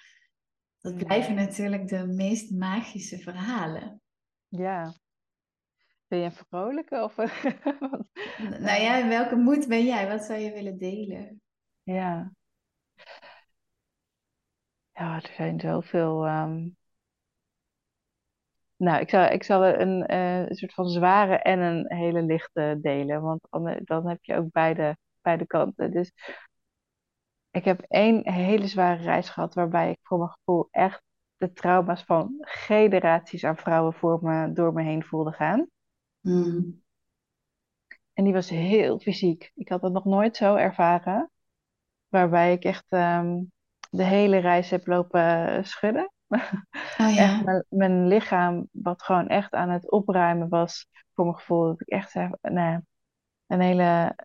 [0.80, 4.00] Dat blijven natuurlijk de meest magische verhalen.
[4.48, 4.94] Ja.
[6.08, 7.30] Ben je een vrolijke of een...
[8.66, 10.08] nou ja, in welke moed ben jij?
[10.08, 11.40] Wat zou je willen delen?
[11.82, 12.32] Ja.
[14.92, 16.26] Ja, er zijn zoveel.
[16.28, 16.76] Um...
[18.76, 22.78] Nou, ik zal, ik zal een, uh, een soort van zware en een hele lichte
[22.82, 25.90] delen, want dan, dan heb je ook beide, beide kanten.
[25.90, 26.12] Dus
[27.50, 31.02] ik heb één hele zware reis gehad waarbij ik voor mijn gevoel echt
[31.36, 35.68] de trauma's van generaties aan vrouwen voor me, door me heen voelde gaan.
[36.20, 36.82] Mm.
[38.12, 39.52] En die was heel fysiek.
[39.54, 41.30] Ik had het nog nooit zo ervaren.
[42.08, 43.52] Waarbij ik echt um,
[43.90, 46.12] de hele reis heb lopen schudden.
[47.00, 47.22] Oh, ja.
[47.22, 51.66] echt mijn, mijn, lichaam, wat gewoon echt aan het opruimen was, voor mijn gevoel.
[51.66, 52.80] Dat ik echt zei, nou,
[53.46, 54.16] een hele,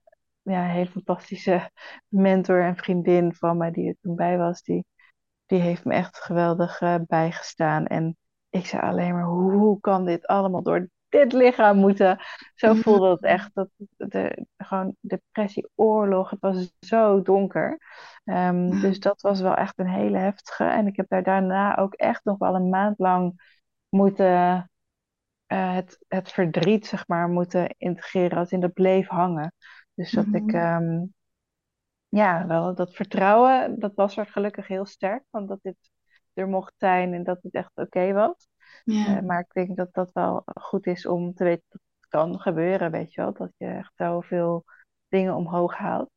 [0.41, 1.71] ja, hele fantastische
[2.07, 4.85] mentor en vriendin van mij die er toen bij was, die,
[5.45, 7.85] die heeft me echt geweldig uh, bijgestaan.
[7.85, 8.17] En
[8.49, 12.20] ik zei alleen maar, hoe, hoe kan dit allemaal door dit lichaam moeten.
[12.55, 13.49] Zo voelde het echt.
[13.53, 16.30] Dat, de, gewoon depressie, oorlog.
[16.30, 17.78] Het was zo donker.
[18.24, 20.64] Um, dus dat was wel echt een hele heftige.
[20.64, 23.41] En ik heb daar daarna ook echt nog wel een maand lang
[23.89, 24.70] moeten.
[25.47, 28.38] Uh, het, het verdriet, zeg maar, moeten integreren.
[28.38, 29.53] Als in dat bleef hangen.
[29.93, 30.36] Dus dat Mhm.
[30.36, 30.53] ik.
[30.53, 31.14] Um,
[32.09, 35.24] ja, wel dat vertrouwen, dat was er gelukkig heel sterk.
[35.30, 35.76] Want dat dit
[36.34, 38.47] er mocht zijn en dat het echt oké was.
[38.84, 39.17] Ja.
[39.17, 42.39] Uh, maar ik denk dat dat wel goed is om te weten dat het kan
[42.39, 43.34] gebeuren, weet je wel.
[43.34, 44.63] Dat je echt zoveel
[45.07, 46.09] dingen omhoog haalt.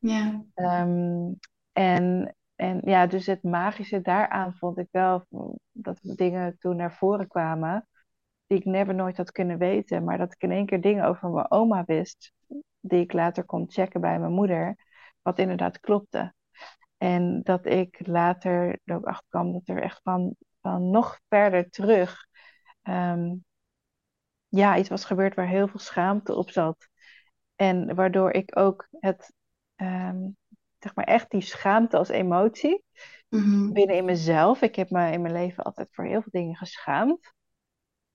[0.00, 0.44] Ja.
[0.54, 1.38] Um,
[1.72, 5.24] en, en ja, dus het magische daaraan vond ik wel
[5.72, 7.86] dat dingen toen naar voren kwamen
[8.46, 10.04] die ik never nooit had kunnen weten.
[10.04, 12.32] Maar dat ik in één keer dingen over mijn oma wist,
[12.80, 14.76] die ik later kon checken bij mijn moeder,
[15.22, 16.34] wat inderdaad klopte.
[16.96, 21.70] En dat ik later er ook achter kwam dat er echt van, van nog verder
[21.70, 22.26] terug
[22.82, 23.44] um,
[24.48, 26.88] ja, iets was gebeurd waar heel veel schaamte op zat.
[27.56, 29.32] En waardoor ik ook het,
[29.76, 30.36] um,
[30.78, 32.84] zeg maar echt die schaamte als emotie
[33.28, 33.72] Mhm.
[33.72, 34.62] binnen in mezelf.
[34.62, 37.32] Ik heb me in mijn leven altijd voor heel veel dingen geschaamd.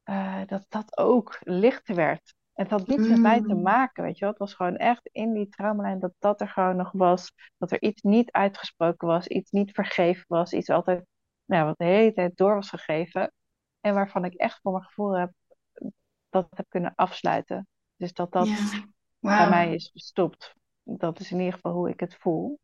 [0.05, 2.35] Uh, dat dat ook lichter werd.
[2.53, 3.61] Het had niets met mij te Mm.
[3.61, 4.29] maken, weet je wel.
[4.29, 7.33] Het was gewoon echt in die traumalijn dat dat er gewoon nog was.
[7.57, 11.05] Dat er iets niet uitgesproken was, iets niet vergeven was, iets altijd,
[11.47, 13.31] nou, wat de hele tijd door was gegeven.
[13.81, 15.31] En waarvan ik echt voor mijn gevoel heb,
[16.29, 17.67] dat heb kunnen afsluiten.
[17.95, 18.85] Dus dat dat Ja.
[19.19, 20.53] bij mij is gestopt.
[20.83, 22.59] Dat is in ieder geval hoe ik het voel.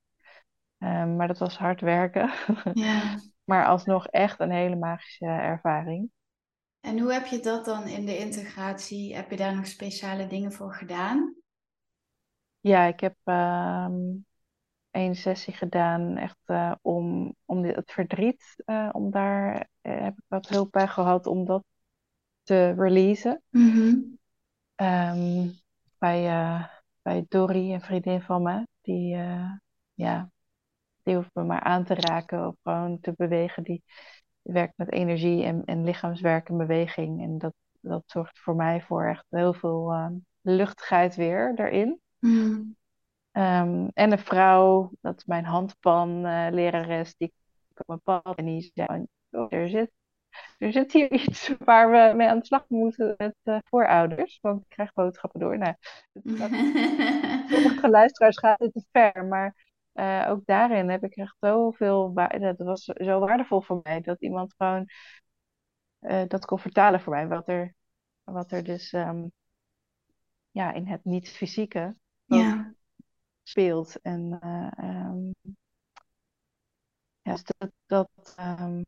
[0.77, 2.31] Um, maar dat was hard werken.
[2.73, 3.19] Ja.
[3.43, 6.11] maar alsnog echt een hele magische ervaring.
[6.79, 9.15] En hoe heb je dat dan in de integratie?
[9.15, 11.35] Heb je daar nog speciale dingen voor gedaan?
[12.59, 14.25] Ja, ik heb um,
[14.93, 20.17] één sessie gedaan echt uh, om, om dit, het verdriet, uh, om daar uh, heb
[20.17, 21.63] ik wat hulp bij gehad om dat
[22.43, 23.41] te releasen.
[23.49, 23.95] Mhm.
[24.75, 25.51] Um,
[25.97, 26.69] bij,
[27.01, 29.15] bij Dori, een vriendin van me, die,
[29.93, 30.29] ja,
[31.03, 33.63] die hoeft me maar aan te raken of gewoon te bewegen.
[33.63, 33.83] Die,
[34.43, 37.21] werkt met energie en, en lichaamswerk en beweging.
[37.21, 40.07] En dat, dat zorgt voor mij voor echt heel veel uh,
[40.41, 41.99] luchtigheid weer daarin.
[42.19, 42.75] Mm.
[43.33, 47.33] Um, en een vrouw, dat is mijn handpan uh, lerares, die
[47.75, 49.91] op mijn pad en die zei, oh, er, zit,
[50.57, 54.61] er zit hier iets waar we mee aan de slag moeten met uh, voorouders, want
[54.61, 55.57] ik krijg boodschappen door.
[55.57, 55.75] Nou,
[57.47, 59.55] sommige luisteraars gaat dit te ver, maar
[59.93, 62.13] uh, ook daarin heb ik echt zoveel.
[62.13, 64.89] Dat was zo waardevol voor mij dat iemand gewoon
[66.01, 67.27] uh, dat kon vertalen voor mij.
[67.27, 67.73] Wat er,
[68.23, 69.31] wat er dus um,
[70.51, 72.73] ja, in het niet-fysieke ja.
[73.53, 74.01] Speelt.
[74.01, 75.33] En, uh, um,
[77.21, 77.71] ja, dus dat.
[77.85, 78.85] dat um,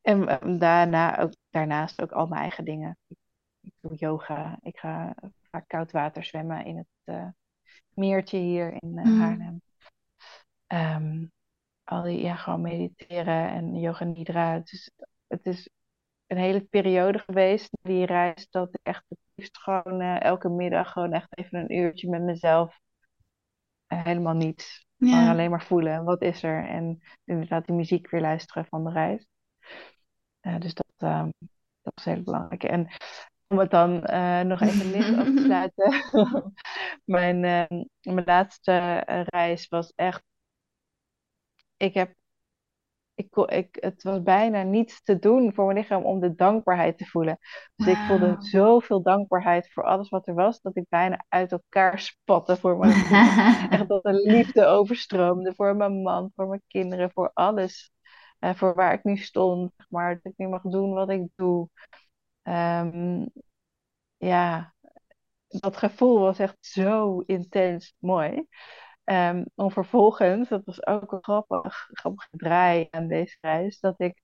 [0.00, 2.98] en daarna ook, daarnaast ook al mijn eigen dingen.
[3.06, 3.16] Ik,
[3.60, 4.58] ik doe yoga.
[4.62, 5.14] Ik ga
[5.50, 7.32] vaak koud water zwemmen in het
[7.94, 9.20] meertje hier in mm.
[9.20, 9.62] Haarlem.
[10.66, 11.32] Um,
[11.84, 14.52] al die, ja, gewoon mediteren en yoga nidra.
[14.52, 14.90] Het is,
[15.26, 15.68] het is
[16.26, 20.92] een hele periode geweest, die reis, dat ik echt het liefst gewoon eh, elke middag
[20.92, 22.82] gewoon echt even een uurtje met mezelf.
[23.86, 24.86] Helemaal niets.
[24.96, 25.30] Ja.
[25.30, 26.68] alleen maar voelen, wat is er?
[26.68, 29.26] En inderdaad die muziek weer luisteren van de reis.
[30.58, 31.30] Dus dat, ehm,
[31.82, 32.62] dat was heel belangrijk.
[32.64, 32.88] En
[33.48, 36.02] om het dan eh, nog even licht af te sluiten.
[37.04, 40.22] Mijn, ehm, mijn laatste eh, reis was echt.
[41.76, 42.14] Ik heb,
[43.14, 47.04] ik, ik, het was bijna niets te doen voor mijn lichaam om de dankbaarheid te
[47.06, 47.38] voelen.
[47.76, 51.98] Dus ik voelde zoveel dankbaarheid voor alles wat er was, dat ik bijna uit elkaar
[51.98, 52.92] spatte voor mijn.
[53.70, 57.92] Echt dat er liefde overstroomde voor mijn man, voor mijn kinderen, voor alles.
[58.54, 61.68] Voor waar ik nu stond, zeg maar, dat ik nu mag doen wat ik doe.
[62.42, 63.26] Ehm,
[64.16, 64.74] ja,
[65.48, 68.46] dat gevoel was echt zo intens mooi.
[69.04, 74.22] Ehm, om vervolgens, dat was ook een grappig, grappig draai aan deze reis, dat ik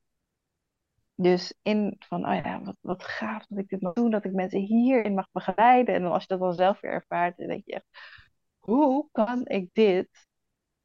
[1.14, 4.33] dus in van, oh ja, wat, wat gaaf dat ik dit mag doen, dat ik
[4.33, 5.95] mensen hierin mag begeleiden.
[5.95, 7.87] En dan als je dat dan zelf weer ervaart, dan denk je echt,
[8.59, 10.09] hoe kan ik dit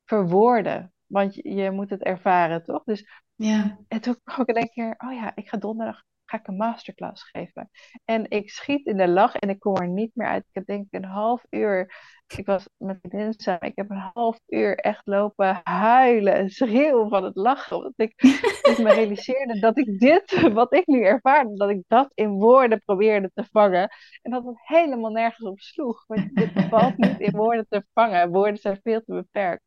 [0.05, 0.93] verwoorden?
[1.05, 2.83] Want je, je moet het ervaren, toch?
[2.83, 3.79] Dus Ja.
[3.87, 6.03] en toen kwam ik in één keer, oh ja, ik ga donderdag
[6.36, 7.69] ga ik een masterclass geven.
[8.05, 10.43] En ik schiet in de lach en ik kom er niet meer uit.
[10.43, 11.93] Ik heb denk ik een half uur,
[12.38, 17.09] ik was met vriendinnen samen, ik heb een half uur echt lopen huilen en schreeuwen
[17.09, 17.77] van het lachen.
[17.77, 18.13] Omdat ik
[18.67, 22.79] dus me realiseerde dat ik dit, wat ik nu ervaarde, dat ik dat in woorden
[22.86, 23.89] probeerde te vangen.
[24.21, 26.03] En dat het helemaal nergens op sloeg.
[26.07, 28.31] Want dit valt niet in woorden te vangen.
[28.31, 29.63] Woorden zijn veel te beperkt.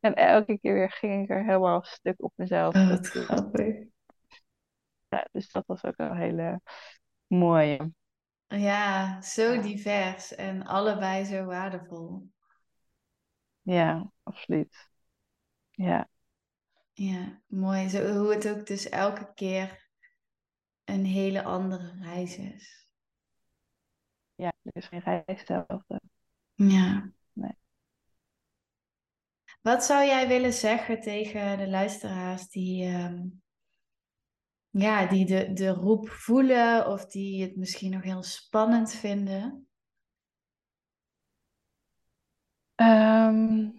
[0.00, 2.74] En elke keer weer ging ik er helemaal stuk op mezelf.
[2.74, 3.74] Oh, wat grappig.
[5.10, 6.60] Ja, dus dat was ook een hele
[7.26, 7.92] mooie.
[8.48, 12.28] Ja, zo divers en allebei zo waardevol.
[13.62, 14.88] ja, absoluut.
[15.72, 16.08] Ja,
[16.92, 17.88] Ja, mooi.
[17.88, 19.88] Zo, hoe het ook dus elke keer
[20.84, 22.86] een hele andere reis is.
[24.34, 26.00] ja, is geen reis hetzelfde.
[26.56, 27.10] Ja.
[27.34, 27.54] Nee.
[29.62, 33.26] Wat zou jij willen zeggen tegen de luisteraars die, ehm,
[34.70, 39.68] ja, die de, de roep voelen of die het misschien nog heel spannend vinden?
[42.76, 43.70] Ehm,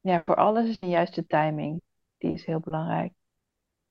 [0.00, 1.82] ja, voor alles is een juiste timing.
[2.18, 3.12] Die is heel belangrijk.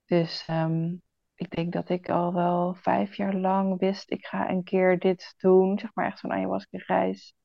[0.06, 0.96] Dus ehm,
[1.36, 5.34] ik denk dat ik al wel vijf jaar lang wist, ik ga een keer dit
[5.38, 5.80] doen.
[5.80, 7.36] Zeg maar echt zo'n ayahuasca-reis.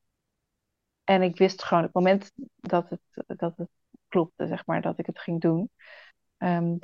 [1.03, 3.01] En ik wist gewoon het moment dat het,
[3.37, 3.69] dat het
[4.07, 5.69] klopte, zeg maar, dat ik het ging doen.
[6.37, 6.77] Ehm,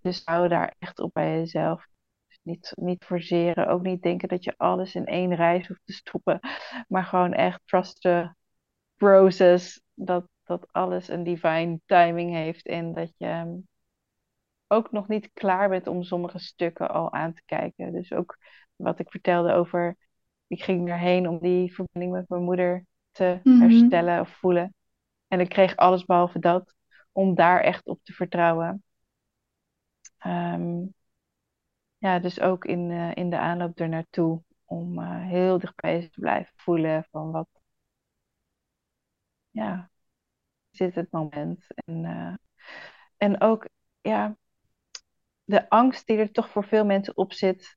[0.00, 1.86] dus hou daar echt op bij jezelf.
[2.28, 5.92] Dus niet, niet forceren, ook niet denken dat je alles in één reis hoeft te
[5.92, 6.40] stoppen.
[6.88, 8.34] Maar gewoon echt trust the
[8.96, 9.80] process.
[9.94, 12.66] Dat, dat alles een divine timing heeft.
[12.66, 13.56] En dat je ehm,
[14.66, 17.92] ook nog niet klaar bent om sommige stukken al aan te kijken.
[17.92, 18.38] Dus ook
[18.76, 19.96] wat ik vertelde over,
[20.46, 23.58] ik ging erheen om die verbinding met mijn moeder te Mhm.
[23.60, 24.74] herstellen of voelen.
[25.28, 26.74] En ik kreeg alles behalve dat,
[27.12, 28.82] om daar echt op te vertrouwen.
[30.18, 30.86] Ehm,
[31.98, 36.00] ja, dus ook in, eh, in de aanloop er naartoe, om eh, heel dicht bij
[36.00, 37.48] je te blijven voelen van wat,
[39.50, 39.90] ja,
[40.70, 41.66] zit het moment.
[41.74, 42.34] En, eh,
[43.16, 43.68] en ook,
[44.00, 44.36] ja,
[45.44, 47.76] de angst die er toch voor veel mensen op zit.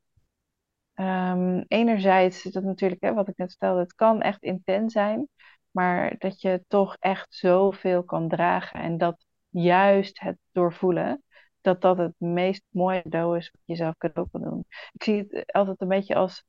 [0.94, 5.28] Ehm, enerzijds is dat natuurlijk, hè, wat ik net vertelde, het kan echt intens zijn,
[5.72, 11.24] maar dat je toch echt zoveel kan dragen en dat juist het doorvoelen,
[11.62, 14.66] dat dat het meest mooie cadeau is wat je zelf cadeau kan doen.
[14.94, 16.44] Ik zie het altijd een beetje als,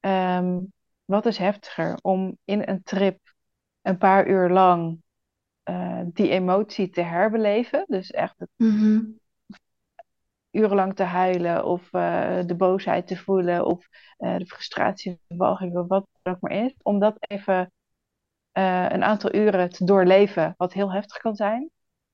[0.00, 0.58] ehm,
[1.04, 3.18] wat is heftiger om in een trip
[3.82, 5.02] een paar uur lang
[5.62, 9.00] eh, die emotie te herbeleven, dus echt het Mhm.
[10.50, 15.76] urenlang te huilen of eh, de boosheid te voelen of eh, de frustratie, de walging
[15.76, 16.74] of wat het ook maar is.
[16.82, 17.72] Om dat even
[18.52, 21.70] eh, een aantal uren te doorleven, wat heel heftig kan zijn.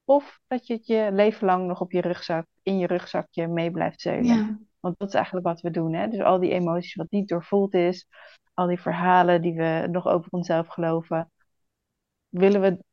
[0.08, 3.70] Of dat je het je leven lang nog op je rugzak, in je rugzakje mee
[3.70, 4.24] blijft zeulen.
[4.24, 4.58] Ja.
[4.80, 5.94] Want dat is eigenlijk wat we doen.
[5.94, 6.08] Hè?
[6.08, 8.06] Dus al die emoties wat niet doorvoeld is,
[8.54, 11.30] al die verhalen die we nog over onszelf geloven,
[12.28, 12.84] willen we,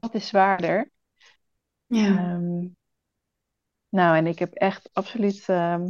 [0.00, 0.90] wat is zwaarder?
[1.86, 2.06] Ja.
[2.06, 2.66] Ehm,
[3.88, 5.88] nou, en ik heb echt absoluut, ehm,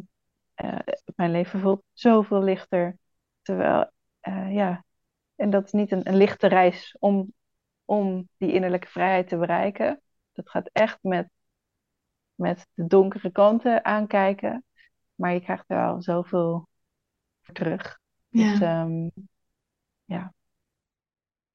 [0.54, 0.78] eh,
[1.14, 2.96] mijn leven voelt zoveel lichter.
[3.42, 4.84] Terwijl, eh, ja,
[5.34, 7.32] en dat is niet een, een lichte reis om,
[7.84, 10.02] om die innerlijke vrijheid te bereiken.
[10.32, 11.28] Dat gaat echt met,
[12.34, 14.64] met de donkere kanten aankijken.
[15.14, 16.68] Maar je krijgt er wel zoveel
[17.40, 17.98] voor terug.
[18.28, 18.84] Dus Ja.
[18.84, 19.08] ehm,
[20.04, 20.34] ja,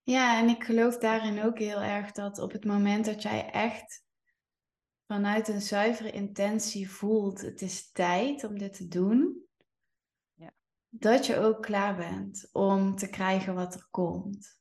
[0.03, 4.03] Ja, en ik geloof daarin ook heel erg dat op het moment dat jij echt
[5.07, 9.45] vanuit een zuivere intentie voelt, het is tijd om dit te doen,
[10.34, 10.53] Ja.
[10.89, 14.59] dat je ook klaar bent om te krijgen wat er komt.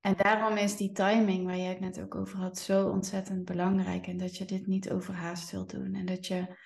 [0.00, 4.06] En daarom is die timing waar jij het net ook over had zo ontzettend belangrijk.
[4.06, 5.94] En dat je dit niet overhaast wilt doen.
[5.94, 6.56] En dat je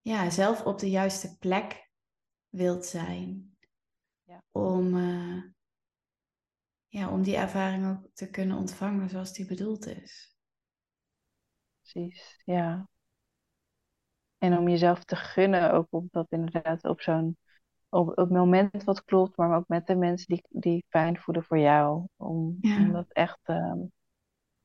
[0.00, 1.90] ja, zelf op de juiste plek
[2.48, 3.56] wilt zijn.
[4.22, 4.42] Ja.
[4.50, 5.42] Om, eh,
[6.86, 10.36] ja, om die ervaring ook te kunnen ontvangen zoals die bedoeld is.
[11.80, 12.88] Precies, ja.
[14.38, 17.38] En om jezelf te gunnen, ook op dat inderdaad op zo'n
[17.94, 21.44] op, op het moment wat klopt, maar ook met de mensen die, die fijn voelen
[21.44, 22.06] voor jou.
[22.16, 22.76] Om, Ja.
[22.76, 23.78] om dat echt, ehm,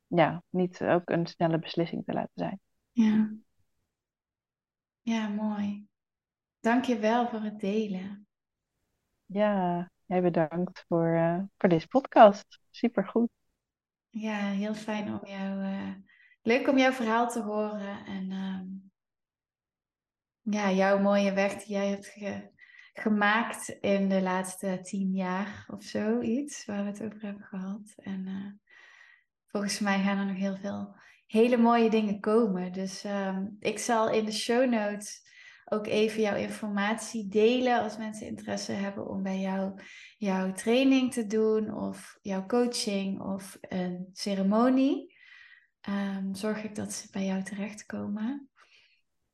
[0.07, 2.59] ja, niet ook een snelle beslissing te laten zijn.
[2.91, 3.33] Ja.
[5.01, 5.87] Ja, mooi.
[6.59, 8.27] Dank je wel voor het delen.
[9.25, 12.59] Ja, jij bedankt voor, eh, voor deze podcast.
[12.69, 13.29] Supergoed.
[14.09, 15.63] Ja, heel fijn om jou.
[15.63, 15.93] eh,
[16.41, 18.05] leuk om jouw verhaal te horen.
[18.05, 18.67] En ehm,
[20.41, 22.49] ja, jouw mooie weg die jij hebt ge-
[23.01, 27.93] gemaakt in de laatste tien jaar of zoiets, waar we het over hebben gehad.
[27.95, 28.67] En eh,
[29.47, 30.95] volgens mij gaan er nog heel veel
[31.25, 32.71] hele mooie dingen komen.
[32.71, 35.27] Dus ehm, ik zal in de show notes
[35.65, 39.81] ook even jouw informatie delen als mensen interesse hebben om bij jou
[40.17, 45.17] jouw training te doen of jouw coaching of een ceremonie.
[45.81, 48.49] Ehm, zorg ik dat ze bij jou terechtkomen.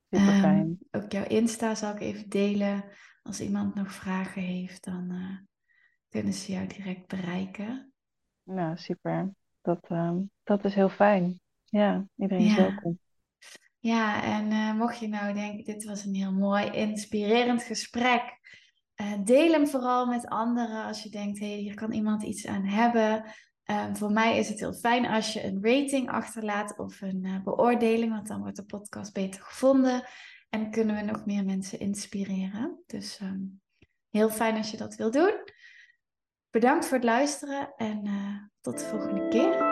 [0.10, 0.78] Fijn.
[0.92, 2.84] ook jouw Insta zal ik even delen.
[3.26, 5.38] Als iemand nog vragen heeft, dan eh,
[6.10, 7.94] kunnen ze jou direct bereiken.
[8.44, 9.32] Nou, super.
[9.62, 11.40] Dat, ehm, dat is heel fijn.
[11.64, 12.62] Ja, iedereen is Ja.
[12.62, 13.00] welkom.
[13.80, 18.34] Ja, en eh, mocht je nou denken, dit was een heel mooi, inspirerend gesprek.
[18.96, 22.48] eh, deel hem vooral met anderen als je denkt, hé, hey, hier kan iemand iets
[22.48, 23.24] aan hebben.
[23.64, 28.12] Eh, voor mij is het heel fijn als je een rating achterlaat of een beoordeling,
[28.12, 30.04] want dan wordt de podcast beter gevonden.
[30.56, 32.84] En kunnen we nog meer mensen inspireren.
[32.86, 33.40] Dus ehm,
[34.10, 35.34] heel fijn als je dat wil doen.
[36.50, 39.64] Bedankt voor het luisteren en eh, tot de volgende keer.